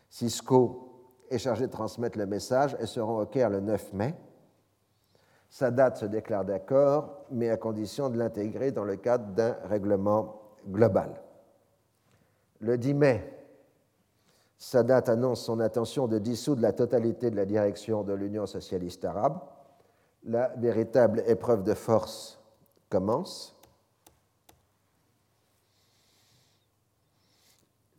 [0.09, 0.91] Cisco
[1.33, 4.14] est chargé de transmettre le message et se rend au Caire le 9 mai.
[5.49, 11.21] Sadat se déclare d'accord, mais à condition de l'intégrer dans le cadre d'un règlement global.
[12.61, 13.38] Le 10 mai,
[14.57, 19.40] Sadat annonce son intention de dissoudre la totalité de la direction de l'Union socialiste arabe.
[20.25, 22.40] La véritable épreuve de force
[22.88, 23.57] commence.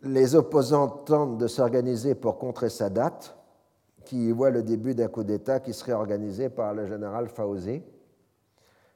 [0.04, 3.20] Les opposants tentent de s'organiser pour contrer Sadat,
[4.06, 7.82] qui y voit le début d'un coup d'État qui serait organisé par le général Fauzi.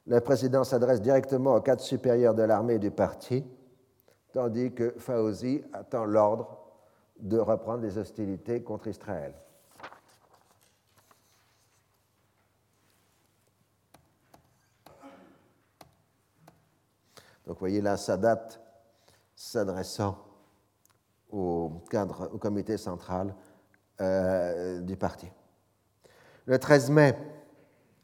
[0.05, 3.45] Le président s'adresse directement au cadre supérieur de l'armée et du parti
[4.37, 6.59] tandis que Fauzi attend l'ordre
[7.19, 9.33] de reprendre les hostilités contre Israël.
[17.47, 18.47] Donc vous voyez là Sadat
[19.35, 20.26] s'adressant
[21.31, 23.35] au cadre, au comité central
[24.01, 25.27] euh, du parti.
[26.45, 27.17] Le 13 mai,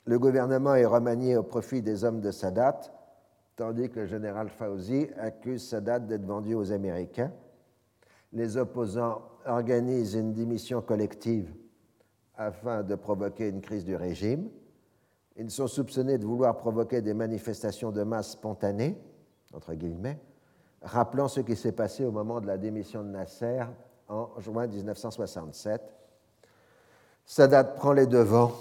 [0.06, 2.82] le gouvernement est remanié au profit des hommes de Sadat
[3.56, 7.32] tandis que le général Fauzi accuse Sadat d'être vendu aux Américains.
[8.32, 11.54] Les opposants organisent une démission collective
[12.36, 14.50] afin de provoquer une crise du régime.
[15.36, 18.98] Ils sont soupçonnés de vouloir provoquer des manifestations de masse spontanées,
[19.54, 20.20] entre guillemets,
[20.84, 23.64] rappelant ce qui s'est passé au moment de la démission de Nasser
[24.08, 25.82] en juin 1967.
[27.26, 28.52] Sadat prend les devants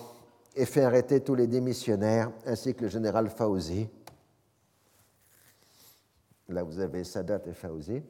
[0.55, 3.89] et fait arrêter tous les démissionnaires, ainsi que le général Fauzi,
[6.53, 8.03] Là, vous avez Sadat et Fauzi.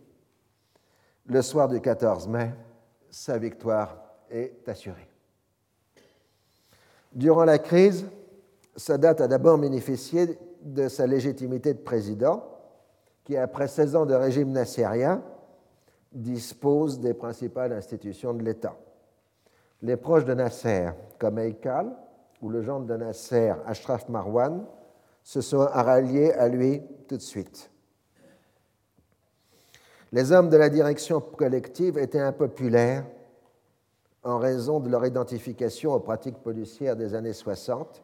[1.27, 2.53] Le soir du 14 mai,
[3.11, 3.97] sa victoire
[4.31, 5.09] est assurée.
[7.13, 8.07] Durant la crise,
[8.75, 12.43] Sadat a d'abord bénéficié de sa légitimité de président,
[13.25, 15.23] qui, après 16 ans de régime nassérien,
[16.13, 18.77] dispose des principales institutions de l'État.
[19.81, 21.93] Les proches de Nasser, comme Eikal
[22.41, 24.65] ou le gendre de Nasser, Ashraf Marwan,
[25.23, 27.71] se sont ralliés à lui tout de suite.
[30.13, 33.05] Les hommes de la direction collective étaient impopulaires
[34.25, 38.03] en raison de leur identification aux pratiques policières des années 60,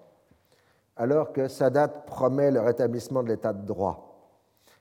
[0.96, 4.07] alors que Sadat promet le rétablissement de l'état de droit.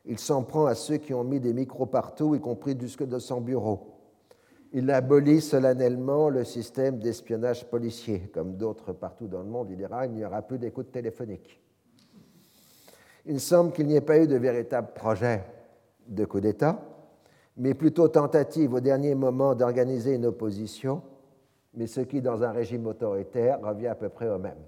[0.08, 3.20] Il s'en prend à ceux qui ont mis des micros partout, y compris jusque de
[3.20, 3.94] son bureau.
[4.74, 8.30] Il abolit solennellement le système d'espionnage policier.
[8.34, 11.62] Comme d'autres partout dans le monde, il dira il n'y aura plus d'écoute téléphonique.
[13.26, 15.44] Il semble qu'il n'y ait pas eu de véritable projet
[16.08, 16.82] de coup d'État
[17.58, 21.02] mais plutôt tentative au dernier moment d'organiser une opposition,
[21.74, 24.60] mais ce qui, dans un régime autoritaire, revient à peu près au même.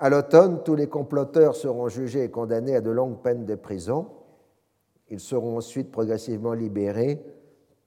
[0.00, 4.08] À l'automne, tous les comploteurs seront jugés et condamnés à de longues peines de prison.
[5.10, 7.20] Ils seront ensuite progressivement libérés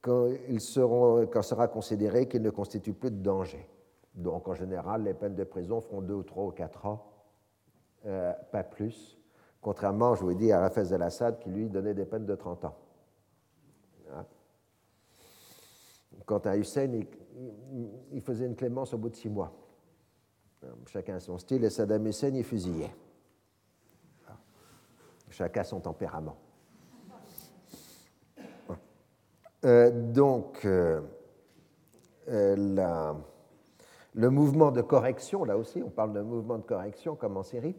[0.01, 3.67] quand, ils sera considéré qu'ils ne constituent plus de danger.
[4.15, 7.05] Donc, en général, les peines de prison feront deux ou trois ou quatre ans,
[8.05, 9.17] euh, pas plus,
[9.61, 12.65] contrairement, je vous ai dit, à Rafez el-Assad qui lui donnait des peines de 30
[12.65, 12.75] ans.
[16.25, 16.89] Quant à Hussein,
[18.11, 19.53] il, faisait une clémence au bout de six mois.
[20.87, 22.93] Chacun a son style, et Saddam Hussein, il fusillait.
[25.29, 26.37] Chacun son tempérament.
[29.63, 31.01] Euh, donc, euh,
[32.29, 33.13] euh,
[34.13, 37.75] le mouvement de correction, là aussi, on parle de mouvement de correction comme en Syrie,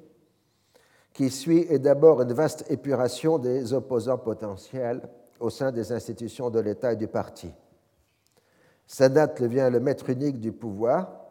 [1.13, 5.09] qui suit est d'abord une vaste épuration des opposants potentiels
[5.41, 7.53] au sein des institutions de l'État et du parti.
[8.87, 11.22] Sadat devient le maître unique du pouvoir,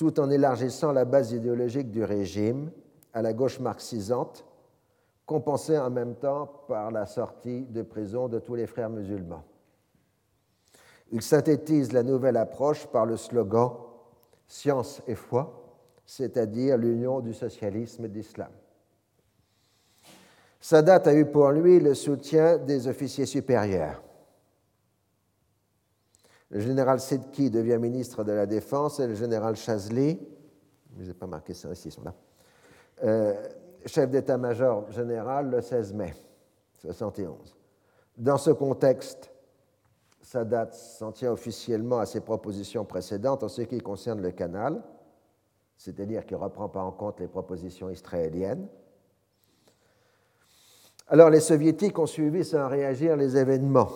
[0.00, 2.70] tout en élargissant la base idéologique du régime
[3.12, 4.46] à la gauche marxisante,
[5.26, 9.44] compensée en même temps par la sortie de prison de tous les frères musulmans.
[11.12, 13.72] Il synthétise la nouvelle approche par le slogan
[14.48, 15.70] Science et foi,
[16.06, 18.52] c'est-à-dire l'union du socialisme et de l'islam.
[20.62, 24.02] Sadat a eu pour lui le soutien des officiers supérieurs.
[26.50, 30.18] Le général Sedki devient ministre de la Défense et le général Chazli,
[30.98, 32.14] je n'ai pas marqué ça ici, ils sont là,
[33.04, 33.34] euh,
[33.86, 36.12] chef d'état-major général le 16 mai
[36.84, 37.54] 1971.
[38.18, 39.30] Dans ce contexte,
[40.20, 44.82] Sadat s'en tient officiellement à ses propositions précédentes en ce qui concerne le canal,
[45.76, 48.68] c'est-à-dire qu'il ne reprend pas en compte les propositions israéliennes,
[51.08, 53.88] alors les soviétiques ont suivi sans réagir les événements.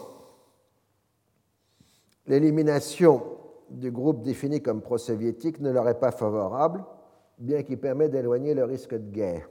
[2.26, 3.22] L'élimination
[3.70, 6.84] du groupe défini comme pro-soviétique ne leur est pas favorable,
[7.38, 9.48] bien qu'il permet d'éloigner le risque de guerre.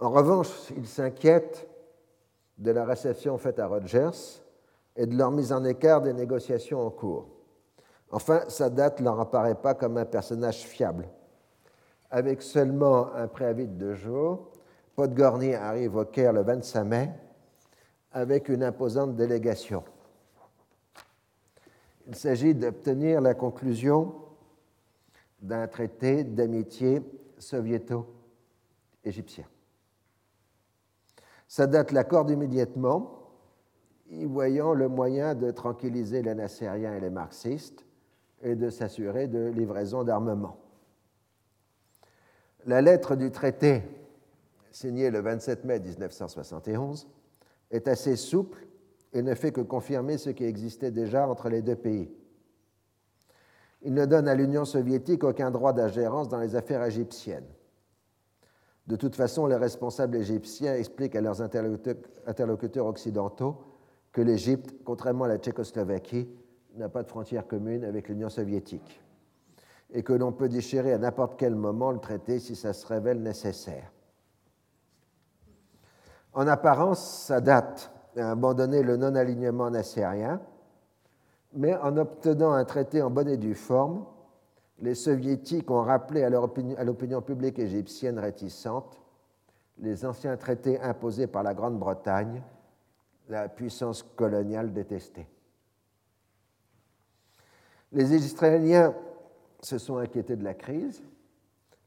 [0.00, 1.68] En revanche, ils s'inquiètent
[2.58, 4.42] de la réception faite à Rogers
[4.96, 7.28] et de leur mise en écart des négociations en cours.
[8.10, 11.08] Enfin, Sadat ne leur apparaît pas comme un personnage fiable.
[12.10, 14.50] Avec seulement un préavis de deux jours,
[14.96, 17.10] Podgorny arrive au Caire le 25 mai
[18.12, 19.84] avec une imposante délégation.
[22.10, 24.14] Il s'agit d'obtenir la conclusion
[25.40, 27.02] d'un traité d'amitié
[27.38, 29.44] soviéto-égyptien.
[31.48, 33.16] Sadat l'accorde immédiatement,
[34.10, 37.84] y voyant le moyen de tranquilliser les nassériens et les marxistes
[38.42, 40.58] et de s'assurer de livraison d'armement.
[42.66, 43.82] La lettre du traité
[44.70, 47.08] signé le 27 mai 1971,
[47.70, 48.66] est assez souple
[49.12, 52.10] et ne fait que confirmer ce qui existait déjà entre les deux pays.
[53.82, 57.48] Il ne donne à l'Union soviétique aucun droit d'ingérence dans les affaires égyptiennes.
[58.86, 63.56] De toute façon, les responsables égyptiens expliquent à leurs interlocuteurs occidentaux
[64.12, 66.28] que l'Égypte, contrairement à la Tchécoslovaquie,
[66.76, 69.00] n'a pas de frontière commune avec l'Union soviétique
[69.92, 73.22] et que l'on peut déchirer à n'importe quel moment le traité si ça se révèle
[73.22, 73.92] nécessaire.
[76.32, 80.40] En apparence, Sadat a abandonné le non-alignement nassérien,
[81.52, 84.04] mais en obtenant un traité en bonne et due forme,
[84.78, 89.00] les soviétiques ont rappelé à l'opinion publique égyptienne réticente
[89.78, 92.42] les anciens traités imposés par la Grande-Bretagne,
[93.28, 95.26] la puissance coloniale détestée.
[97.92, 98.94] Les Israéliens
[99.62, 101.02] se sont inquiétés de la crise.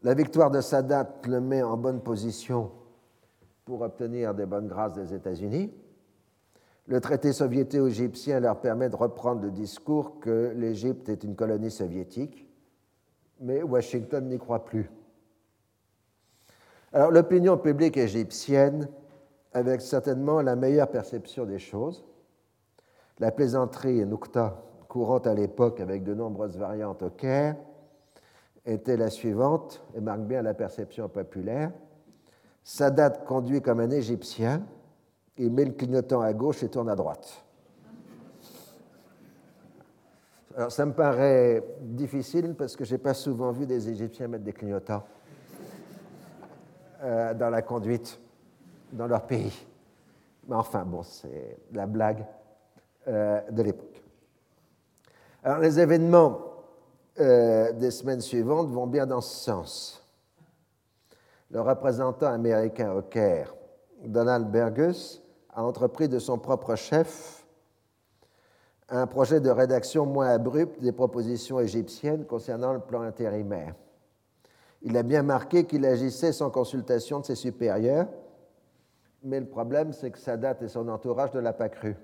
[0.01, 2.71] La victoire de Sadat le met en bonne position
[3.63, 5.73] pour obtenir des bonnes grâces des États-Unis.
[6.87, 12.45] Le traité soviéto-égyptien leur permet de reprendre le discours que l'Égypte est une colonie soviétique,
[13.39, 14.91] mais Washington n'y croit plus.
[16.91, 18.89] Alors l'opinion publique égyptienne,
[19.53, 22.03] avec certainement la meilleure perception des choses,
[23.19, 27.55] la plaisanterie Nukta courante à l'époque avec de nombreuses variantes au Caire,
[28.65, 31.71] était la suivante, et marque bien la perception populaire.
[32.63, 34.63] Sadat conduit comme un Égyptien,
[35.37, 37.43] il met le clignotant à gauche et tourne à droite.
[40.55, 44.43] Alors ça me paraît difficile parce que je n'ai pas souvent vu des Égyptiens mettre
[44.43, 45.03] des clignotants
[47.01, 48.19] euh, dans la conduite
[48.91, 49.65] dans leur pays.
[50.47, 52.23] Mais enfin, bon, c'est la blague
[53.07, 54.03] euh, de l'époque.
[55.43, 56.39] Alors les événements
[57.19, 60.03] euh, des semaines suivantes vont bien dans ce sens
[61.53, 63.53] le représentant américain au Caire,
[64.03, 65.22] Donald Bergus,
[65.55, 67.45] a entrepris de son propre chef
[68.89, 73.73] un projet de rédaction moins abrupt des propositions égyptiennes concernant le plan intérimaire.
[74.81, 78.07] Il a bien marqué qu'il agissait sans consultation de ses supérieurs,
[79.23, 81.95] mais le problème, c'est que Sadat et son entourage ne l'a pas cru.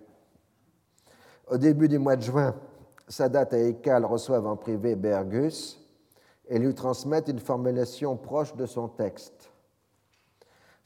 [1.47, 2.55] Au début du mois de juin,
[3.07, 5.79] Sadat et Ekal reçoivent en privé Bergus
[6.47, 9.51] et lui transmettent une formulation proche de son texte.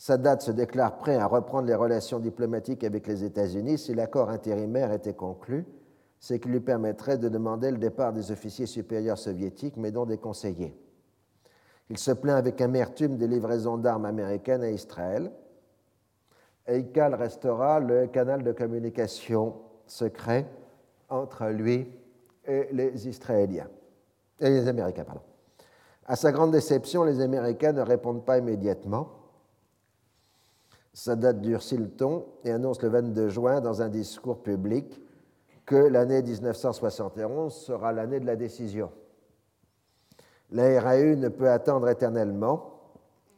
[0.04, 4.92] Sadat se déclare prêt à reprendre les relations diplomatiques avec les États-Unis si l'accord intérimaire
[4.92, 5.66] était conclu,
[6.20, 10.18] ce qui lui permettrait de demander le départ des officiers supérieurs soviétiques, mais dont des
[10.18, 10.78] conseillers.
[11.90, 15.32] Il se plaint avec amertume des livraisons d'armes américaines à Israël.
[16.68, 19.56] Eikal restera le canal de communication
[19.88, 20.46] secret
[21.08, 21.90] entre lui
[22.46, 23.70] et les Israéliens,
[24.42, 25.06] et les Américains.
[26.06, 29.23] À sa grande déception, les Américains ne répondent pas immédiatement.
[30.94, 35.02] Sadat durcit le ton et annonce le 22 juin dans un discours public
[35.66, 38.92] que l'année 1971 sera l'année de la décision.
[40.52, 42.70] La RAU ne peut attendre éternellement.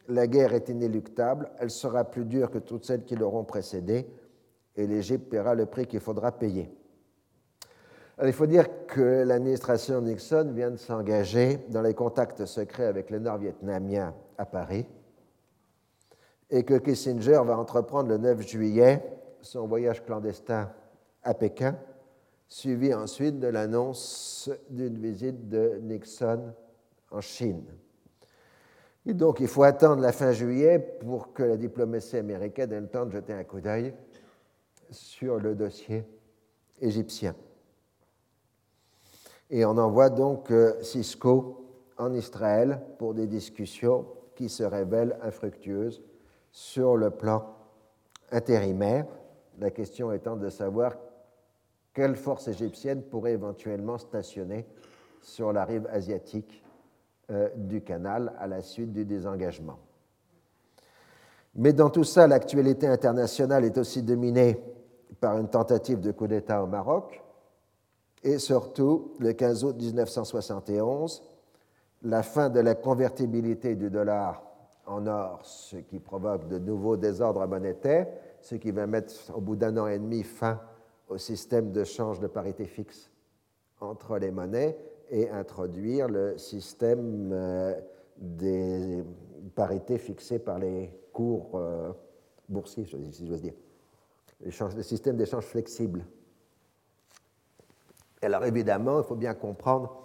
[0.10, 4.06] La guerre est inéluctable, elle sera plus dure que toutes celles qui l'auront précédée,
[4.76, 6.70] et l'Égypte paiera le prix qu'il faudra payer.
[8.24, 13.20] il faut dire que l'administration Nixon vient de s'engager dans les contacts secrets avec les
[13.20, 14.86] Nord-Vietnamiens à Paris
[16.50, 19.04] et que Kissinger va entreprendre le 9 juillet
[19.42, 20.72] son voyage clandestin
[21.24, 21.78] à Pékin,
[22.48, 26.54] suivi ensuite de l'annonce d'une visite de Nixon
[27.12, 27.64] en Chine.
[29.06, 32.88] Et donc il faut attendre la fin juillet pour que la diplomatie américaine ait le
[32.88, 33.94] temps de jeter un coup d'œil
[34.90, 36.04] sur le dossier
[36.82, 37.36] égyptien.
[39.52, 41.66] Et on envoie donc euh, Cisco
[41.98, 46.02] en Israël pour des discussions qui se révèlent infructueuses
[46.56, 47.54] sur le plan
[48.32, 49.06] intérimaire,
[49.60, 50.96] la question étant de savoir
[51.94, 54.66] quelle force égyptienne pourrait éventuellement stationner
[55.22, 56.64] sur la rive asiatique
[57.30, 59.80] euh, du canal à la suite du désengagement.
[61.56, 64.58] Mais dans tout ça, l'actualité internationale est aussi dominée
[65.20, 67.22] par une tentative de coup d'État au Maroc
[68.24, 71.22] et surtout, le 15 août 1971,
[72.04, 74.55] la fin de la convertibilité du dollar
[74.88, 78.08] en or, ce qui provoque de nouveaux désordres monétaires,
[78.42, 80.60] ce qui va mettre au bout d'un an et demi fin
[81.10, 83.12] au système de change de parité fixe
[83.80, 84.78] entre les monnaies
[85.10, 87.74] et introduire le système euh,
[88.18, 89.04] des
[89.56, 91.92] parités fixées par les cours euh,
[92.50, 93.54] boursiers, si j'ose dire,
[94.42, 96.06] le système d'échange flexible.
[98.22, 100.04] Alors évidemment, il faut bien comprendre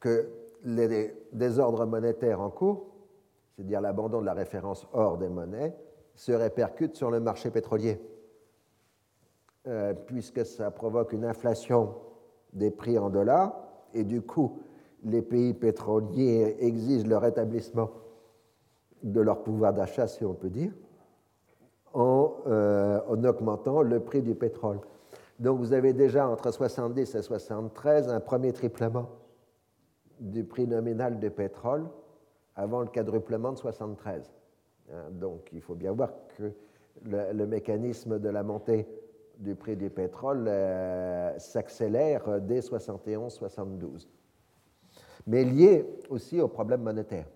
[0.00, 0.28] que
[0.64, 2.86] les désordres monétaires en cours,
[3.58, 5.74] c'est-à-dire l'abandon de la référence hors des monnaies,
[6.14, 8.00] se répercutent sur le marché pétrolier,
[9.66, 11.96] euh, puisque ça provoque une inflation
[12.52, 13.56] des prix en dollars
[13.94, 14.60] et du coup,
[15.02, 17.90] les pays pétroliers exigent le rétablissement
[19.02, 20.72] de leur pouvoir d'achat, si on peut dire,
[21.94, 24.78] en, euh, en, augmentant le prix du pétrole.
[25.40, 29.08] Donc vous avez déjà entre 70 et 73 un premier triplement
[30.20, 31.88] du prix nominal du pétrole
[32.58, 34.30] avant le quadruplement de 73.
[34.92, 36.52] Hein, donc il faut bien voir que
[37.04, 38.86] le, mécanisme de la montée
[39.38, 44.08] du prix du pétrole euh, s'accélère dès 71-72,
[45.28, 47.26] mais lié aussi au problème monétaire.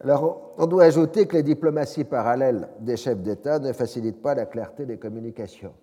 [0.00, 4.46] Alors, on doit ajouter que les diplomaties parallèles des chefs d'État ne facilitent pas la
[4.46, 5.74] clarté des communications.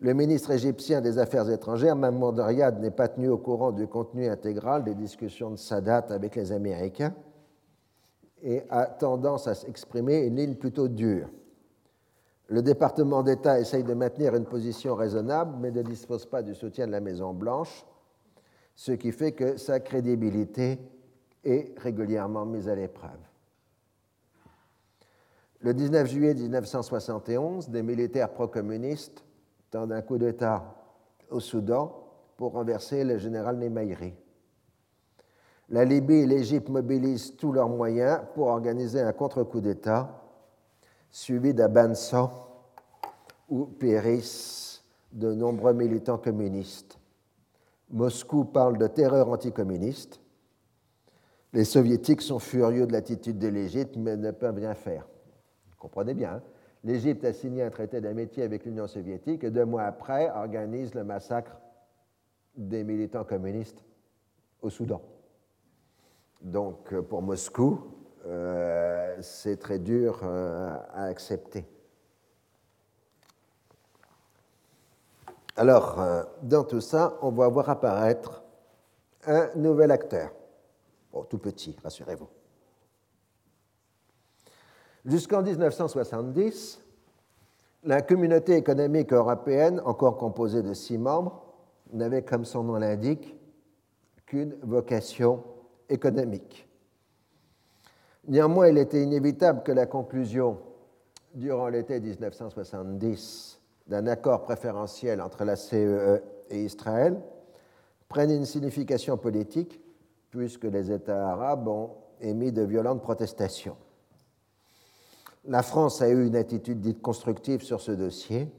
[0.00, 4.28] Le ministre égyptien des Affaires étrangères, Mahmoud Riyad, n'est pas tenu au courant du contenu
[4.28, 7.14] intégral des discussions de Sadat avec les Américains
[8.40, 11.28] et a tendance à s'exprimer une ligne plutôt dure.
[12.46, 16.86] Le département d'État essaye de maintenir une position raisonnable, mais ne dispose pas du soutien
[16.86, 17.84] de la Maison-Blanche,
[18.76, 20.78] ce qui fait que sa crédibilité
[21.42, 23.18] est régulièrement mise à l'épreuve.
[25.60, 29.24] Le 19 juillet 1971, des militaires pro-communistes
[29.70, 30.74] tentent un coup d'État
[31.30, 32.04] au Soudan
[32.36, 34.14] pour renverser le général Nemairi.
[35.70, 40.22] La Libye et l'Égypte mobilisent tous leurs moyens pour organiser un contre-coup d'État
[41.10, 42.30] suivi d'un sang
[43.48, 46.98] où périssent de nombreux militants communistes.
[47.90, 50.20] Moscou parle de terreur anticommuniste.
[51.52, 55.06] Les soviétiques sont furieux de l'attitude de l'Égypte, mais ne peuvent rien faire.
[55.70, 56.34] Vous comprenez bien.
[56.34, 56.42] Hein?
[56.84, 61.04] L'Égypte a signé un traité d'amitié avec l'Union soviétique et deux mois après organise le
[61.04, 61.58] massacre
[62.56, 63.84] des militants communistes
[64.62, 65.02] au Soudan.
[66.40, 67.80] Donc pour Moscou,
[68.26, 71.64] euh, c'est très dur euh, à accepter.
[75.56, 78.44] Alors, euh, dans tout ça, on va voir apparaître
[79.26, 80.30] un nouvel acteur.
[81.28, 82.28] tout petit, rassurez-vous.
[85.08, 86.84] Jusqu'en 1970,
[87.84, 91.42] la communauté économique européenne, encore composée de six membres,
[91.94, 93.34] n'avait, comme son nom l'indique,
[94.26, 95.42] qu'une vocation
[95.88, 96.68] économique.
[98.26, 100.58] Néanmoins, il était inévitable que la conclusion,
[101.32, 107.18] durant l'été 1970, d'un accord préférentiel entre la CEE e et Israël
[108.10, 109.80] prenne une signification politique,
[110.28, 113.76] puisque les États arabes ont émis de violentes protestations.
[115.48, 118.52] La France a eu une attitude dite constructive sur ce dossier,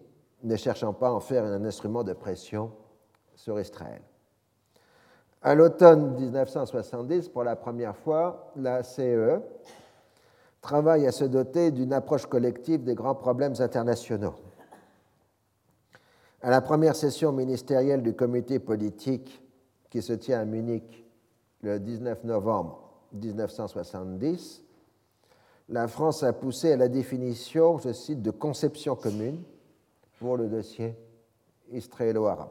[0.44, 2.72] ne cherchant pas à en faire un instrument de pression
[3.36, 4.02] sur Israël.
[5.44, 9.42] À l'automne 1970, pour la première fois, la CE e
[10.62, 14.34] travaille à se doter d'une approche collective des grands problèmes internationaux.
[16.42, 19.44] À la première session ministérielle du comité politique
[19.92, 21.06] qui se tient à Munich
[21.62, 22.82] le 19 novembre
[23.14, 24.64] 1970,
[25.70, 29.44] la France a poussé à la définition, je cite, de conception commune
[30.20, 30.96] pour le dossier
[31.72, 32.50] israélo-arabe.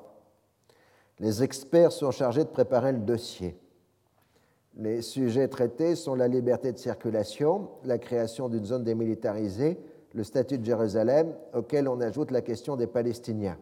[1.18, 3.58] Les experts sont chargés de préparer le dossier.
[4.76, 9.80] Les sujets traités sont la liberté de circulation, la création d'une zone démilitarisée,
[10.14, 13.58] le statut de Jérusalem, auquel on ajoute la question des Palestiniens.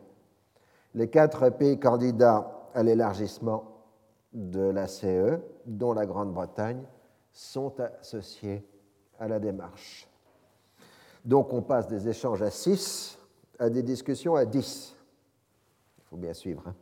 [0.94, 3.64] Les quatre pays candidats à l'élargissement
[4.34, 6.82] de la CE, dont la Grande-Bretagne,
[7.32, 8.62] sont associés
[9.18, 10.08] à la démarche.
[11.24, 13.18] Donc on passe des échanges à 6
[13.58, 14.94] à des discussions à 10.
[15.98, 16.62] Il faut bien suivre.
[16.66, 16.74] Hein.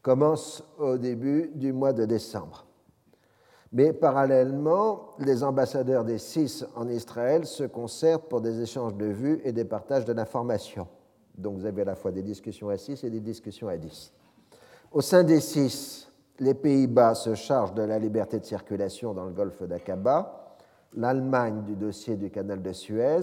[0.00, 2.66] Commence au début du mois de décembre.
[3.72, 9.40] Mais parallèlement, les ambassadeurs des six en Israël se concertent pour des échanges de vues
[9.44, 10.88] et des partages de l'information.
[11.38, 14.12] Donc vous avez à la fois des discussions à 6 et des discussions à 10.
[14.90, 19.32] Au sein des six, les Pays-Bas se chargent de la liberté de circulation dans le
[19.32, 20.41] golfe d'Aqaba,
[20.94, 23.20] l'Allemagne du dossier du canal de Suez,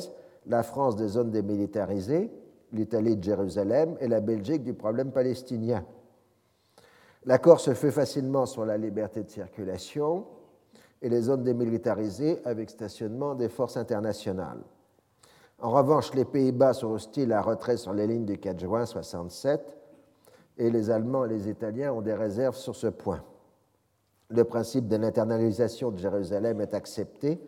[0.48, 2.32] la France des zones démilitarisées,
[2.72, 5.84] l'Italie de Jérusalem et la Belgique du problème palestinien.
[7.26, 10.26] L'accord se fait facilement sur la liberté de circulation
[11.02, 14.62] et les zones démilitarisées avec stationnement des forces internationales.
[15.62, 19.78] En revanche, les Pays-Bas sont hostiles à retrait sur les lignes du 4 juin 67
[20.58, 23.24] et les Allemands et les Italiens ont des réserves sur ce point.
[24.30, 27.42] Le principe de l'internalisation de Jérusalem est accepté,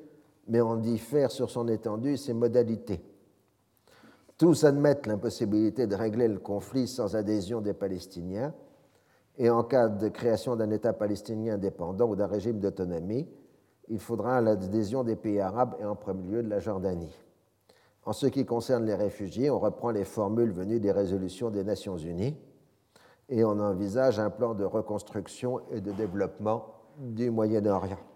[0.47, 3.01] mais on diffère sur son étendue et ses modalités.
[4.37, 8.53] Tous admettent l'impossibilité de régler le conflit sans adhésion des Palestiniens,
[9.37, 13.27] et en cas de création d'un État palestinien indépendant ou d'un régime d'autonomie,
[13.87, 17.15] il faudra l'adhésion des pays arabes et en premier lieu de la Jordanie.
[18.03, 21.97] En ce qui concerne les réfugiés, on reprend les formules venues des résolutions des Nations
[21.97, 22.35] Unies
[23.29, 26.65] et on envisage un plan de reconstruction et de développement
[26.97, 28.10] du Moyen-Orient.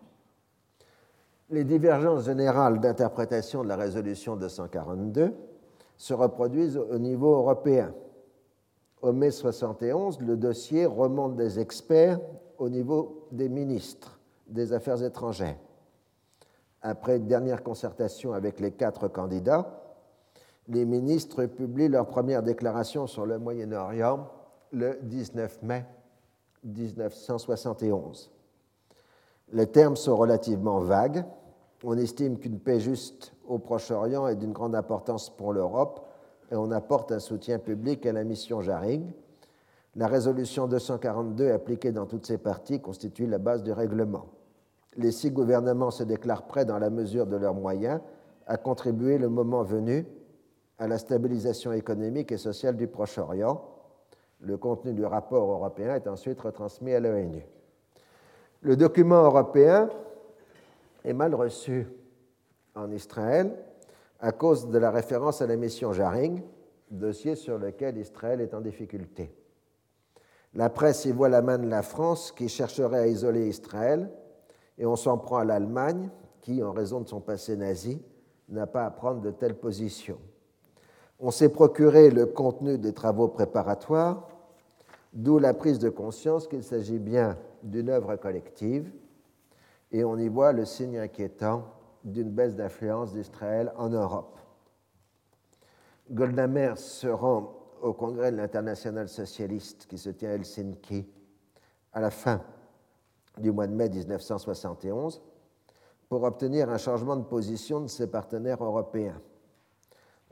[1.50, 5.34] Les divergences générales d'interprétation de la résolution 242
[5.96, 7.94] se reproduisent au niveau européen.
[9.02, 12.20] Au mai 71, le dossier remonte des experts
[12.58, 15.58] au niveau des ministres des Affaires étrangères.
[16.82, 19.84] Après une dernière concertation avec les quatre candidats,
[20.68, 24.28] les ministres publient leur première déclaration sur le Moyen-Orient
[24.72, 25.86] le 19 mai
[26.64, 28.35] 1971.
[29.52, 31.24] Les termes sont relativement vagues.
[31.84, 36.08] On estime qu'une paix juste au Proche-Orient est d'une grande importance pour l'Europe
[36.52, 39.12] et on apporte un soutien public à la mission Jaring.
[39.96, 44.26] La résolution 242 appliquée dans toutes ses parties constitue la base du règlement.
[44.98, 48.02] Les six gouvernements se déclarent prêts, dans la mesure de leurs moyens,
[48.48, 50.06] à contribuer le moment venu
[50.80, 53.62] à la stabilisation économique et sociale du Proche-Orient
[54.42, 57.46] le contenu du rapport européen est ensuite retransmis à l'ONU.
[58.62, 59.90] Le document européen
[61.04, 61.88] est mal reçu
[62.74, 63.56] en Israël
[64.20, 66.42] à cause de la référence à la mission Jaring,
[66.90, 69.32] dossier sur lequel Israël est en difficulté.
[70.54, 74.10] La presse y voit la main de la France qui chercherait à isoler Israël,
[74.78, 76.10] et on s'en prend à l'Allemagne
[76.42, 78.02] qui, en raison de son passé nazi,
[78.50, 80.20] n'a pas à prendre de telles positions.
[81.20, 84.28] On s'est procuré le contenu des travaux préparatoires,
[85.14, 88.92] d'où la prise de conscience qu'il s'agit bien d'une œuvre collective,
[89.92, 91.66] et on y voit le signe inquiétant
[92.04, 94.38] d'une baisse d'influence d'Israël en Europe.
[96.12, 101.08] Goldamer se rend au congrès de l'international socialiste qui se tient à Helsinki
[101.94, 102.42] à la fin
[103.38, 105.22] du mois de mai 1971
[106.08, 109.20] pour obtenir un changement de position de ses partenaires européens.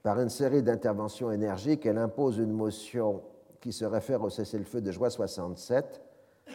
[0.04, 3.24] Par une série d'interventions énergiques, elle impose une motion
[3.60, 6.02] qui se réfère au cessez-le-feu de juin 67,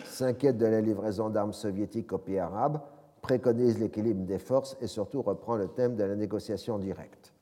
[0.05, 2.80] s'inquiète de la livraison d'armes soviétiques aux pays arabes,
[3.22, 7.32] préconise l'équilibre des forces et surtout reprend le thème de la négociation directe.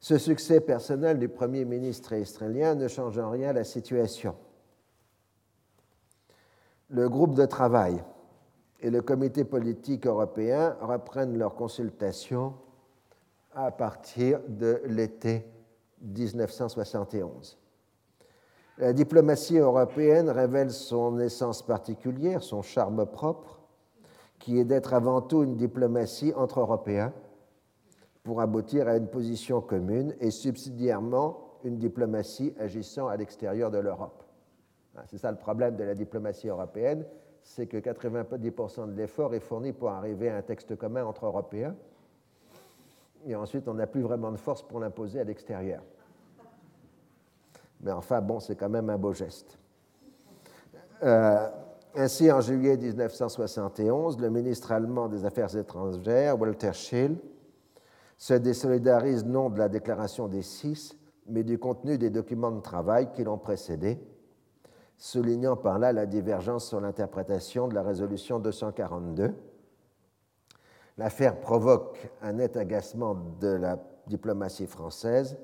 [0.00, 4.36] Ce succès personnel du Premier ministre israélien ne change en rien la situation.
[6.88, 8.02] Le groupe de travail
[8.80, 12.54] et le comité politique européen reprennent leurs consultations
[13.52, 15.44] à partir de l'été
[16.00, 17.57] 1971.
[18.78, 23.58] La diplomatie européenne révèle son essence particulière, son charme propre,
[24.38, 27.12] qui est d'être avant tout une diplomatie entre Européens
[28.22, 34.22] pour aboutir à une position commune et subsidiairement une diplomatie agissant à l'extérieur de l'Europe.
[34.96, 37.04] Hein, c'est ça le problème de la diplomatie européenne,
[37.42, 41.74] c'est que 90% de l'effort est fourni pour arriver à un texte commun entre Européens,
[43.26, 45.82] et ensuite on n'a plus vraiment de force pour l'imposer à l'extérieur.
[47.80, 49.58] Mais enfin, bon, c'est quand même un beau geste.
[51.02, 51.48] Euh,
[51.94, 57.16] ainsi, en juillet 1971, le ministre allemand des Affaires étrangères, Walter Schill,
[58.16, 60.96] se désolidarise non de la déclaration des six,
[61.28, 64.00] mais du contenu des documents de travail qui l'ont précédé,
[64.96, 69.34] soulignant par là la divergence sur l'interprétation de la résolution 242.
[70.96, 75.38] L'affaire provoque un net agacement de la diplomatie française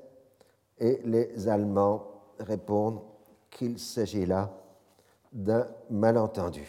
[0.77, 3.01] et les Allemands répondent
[3.49, 4.51] qu'il s'agit là
[5.31, 6.67] d'un malentendu.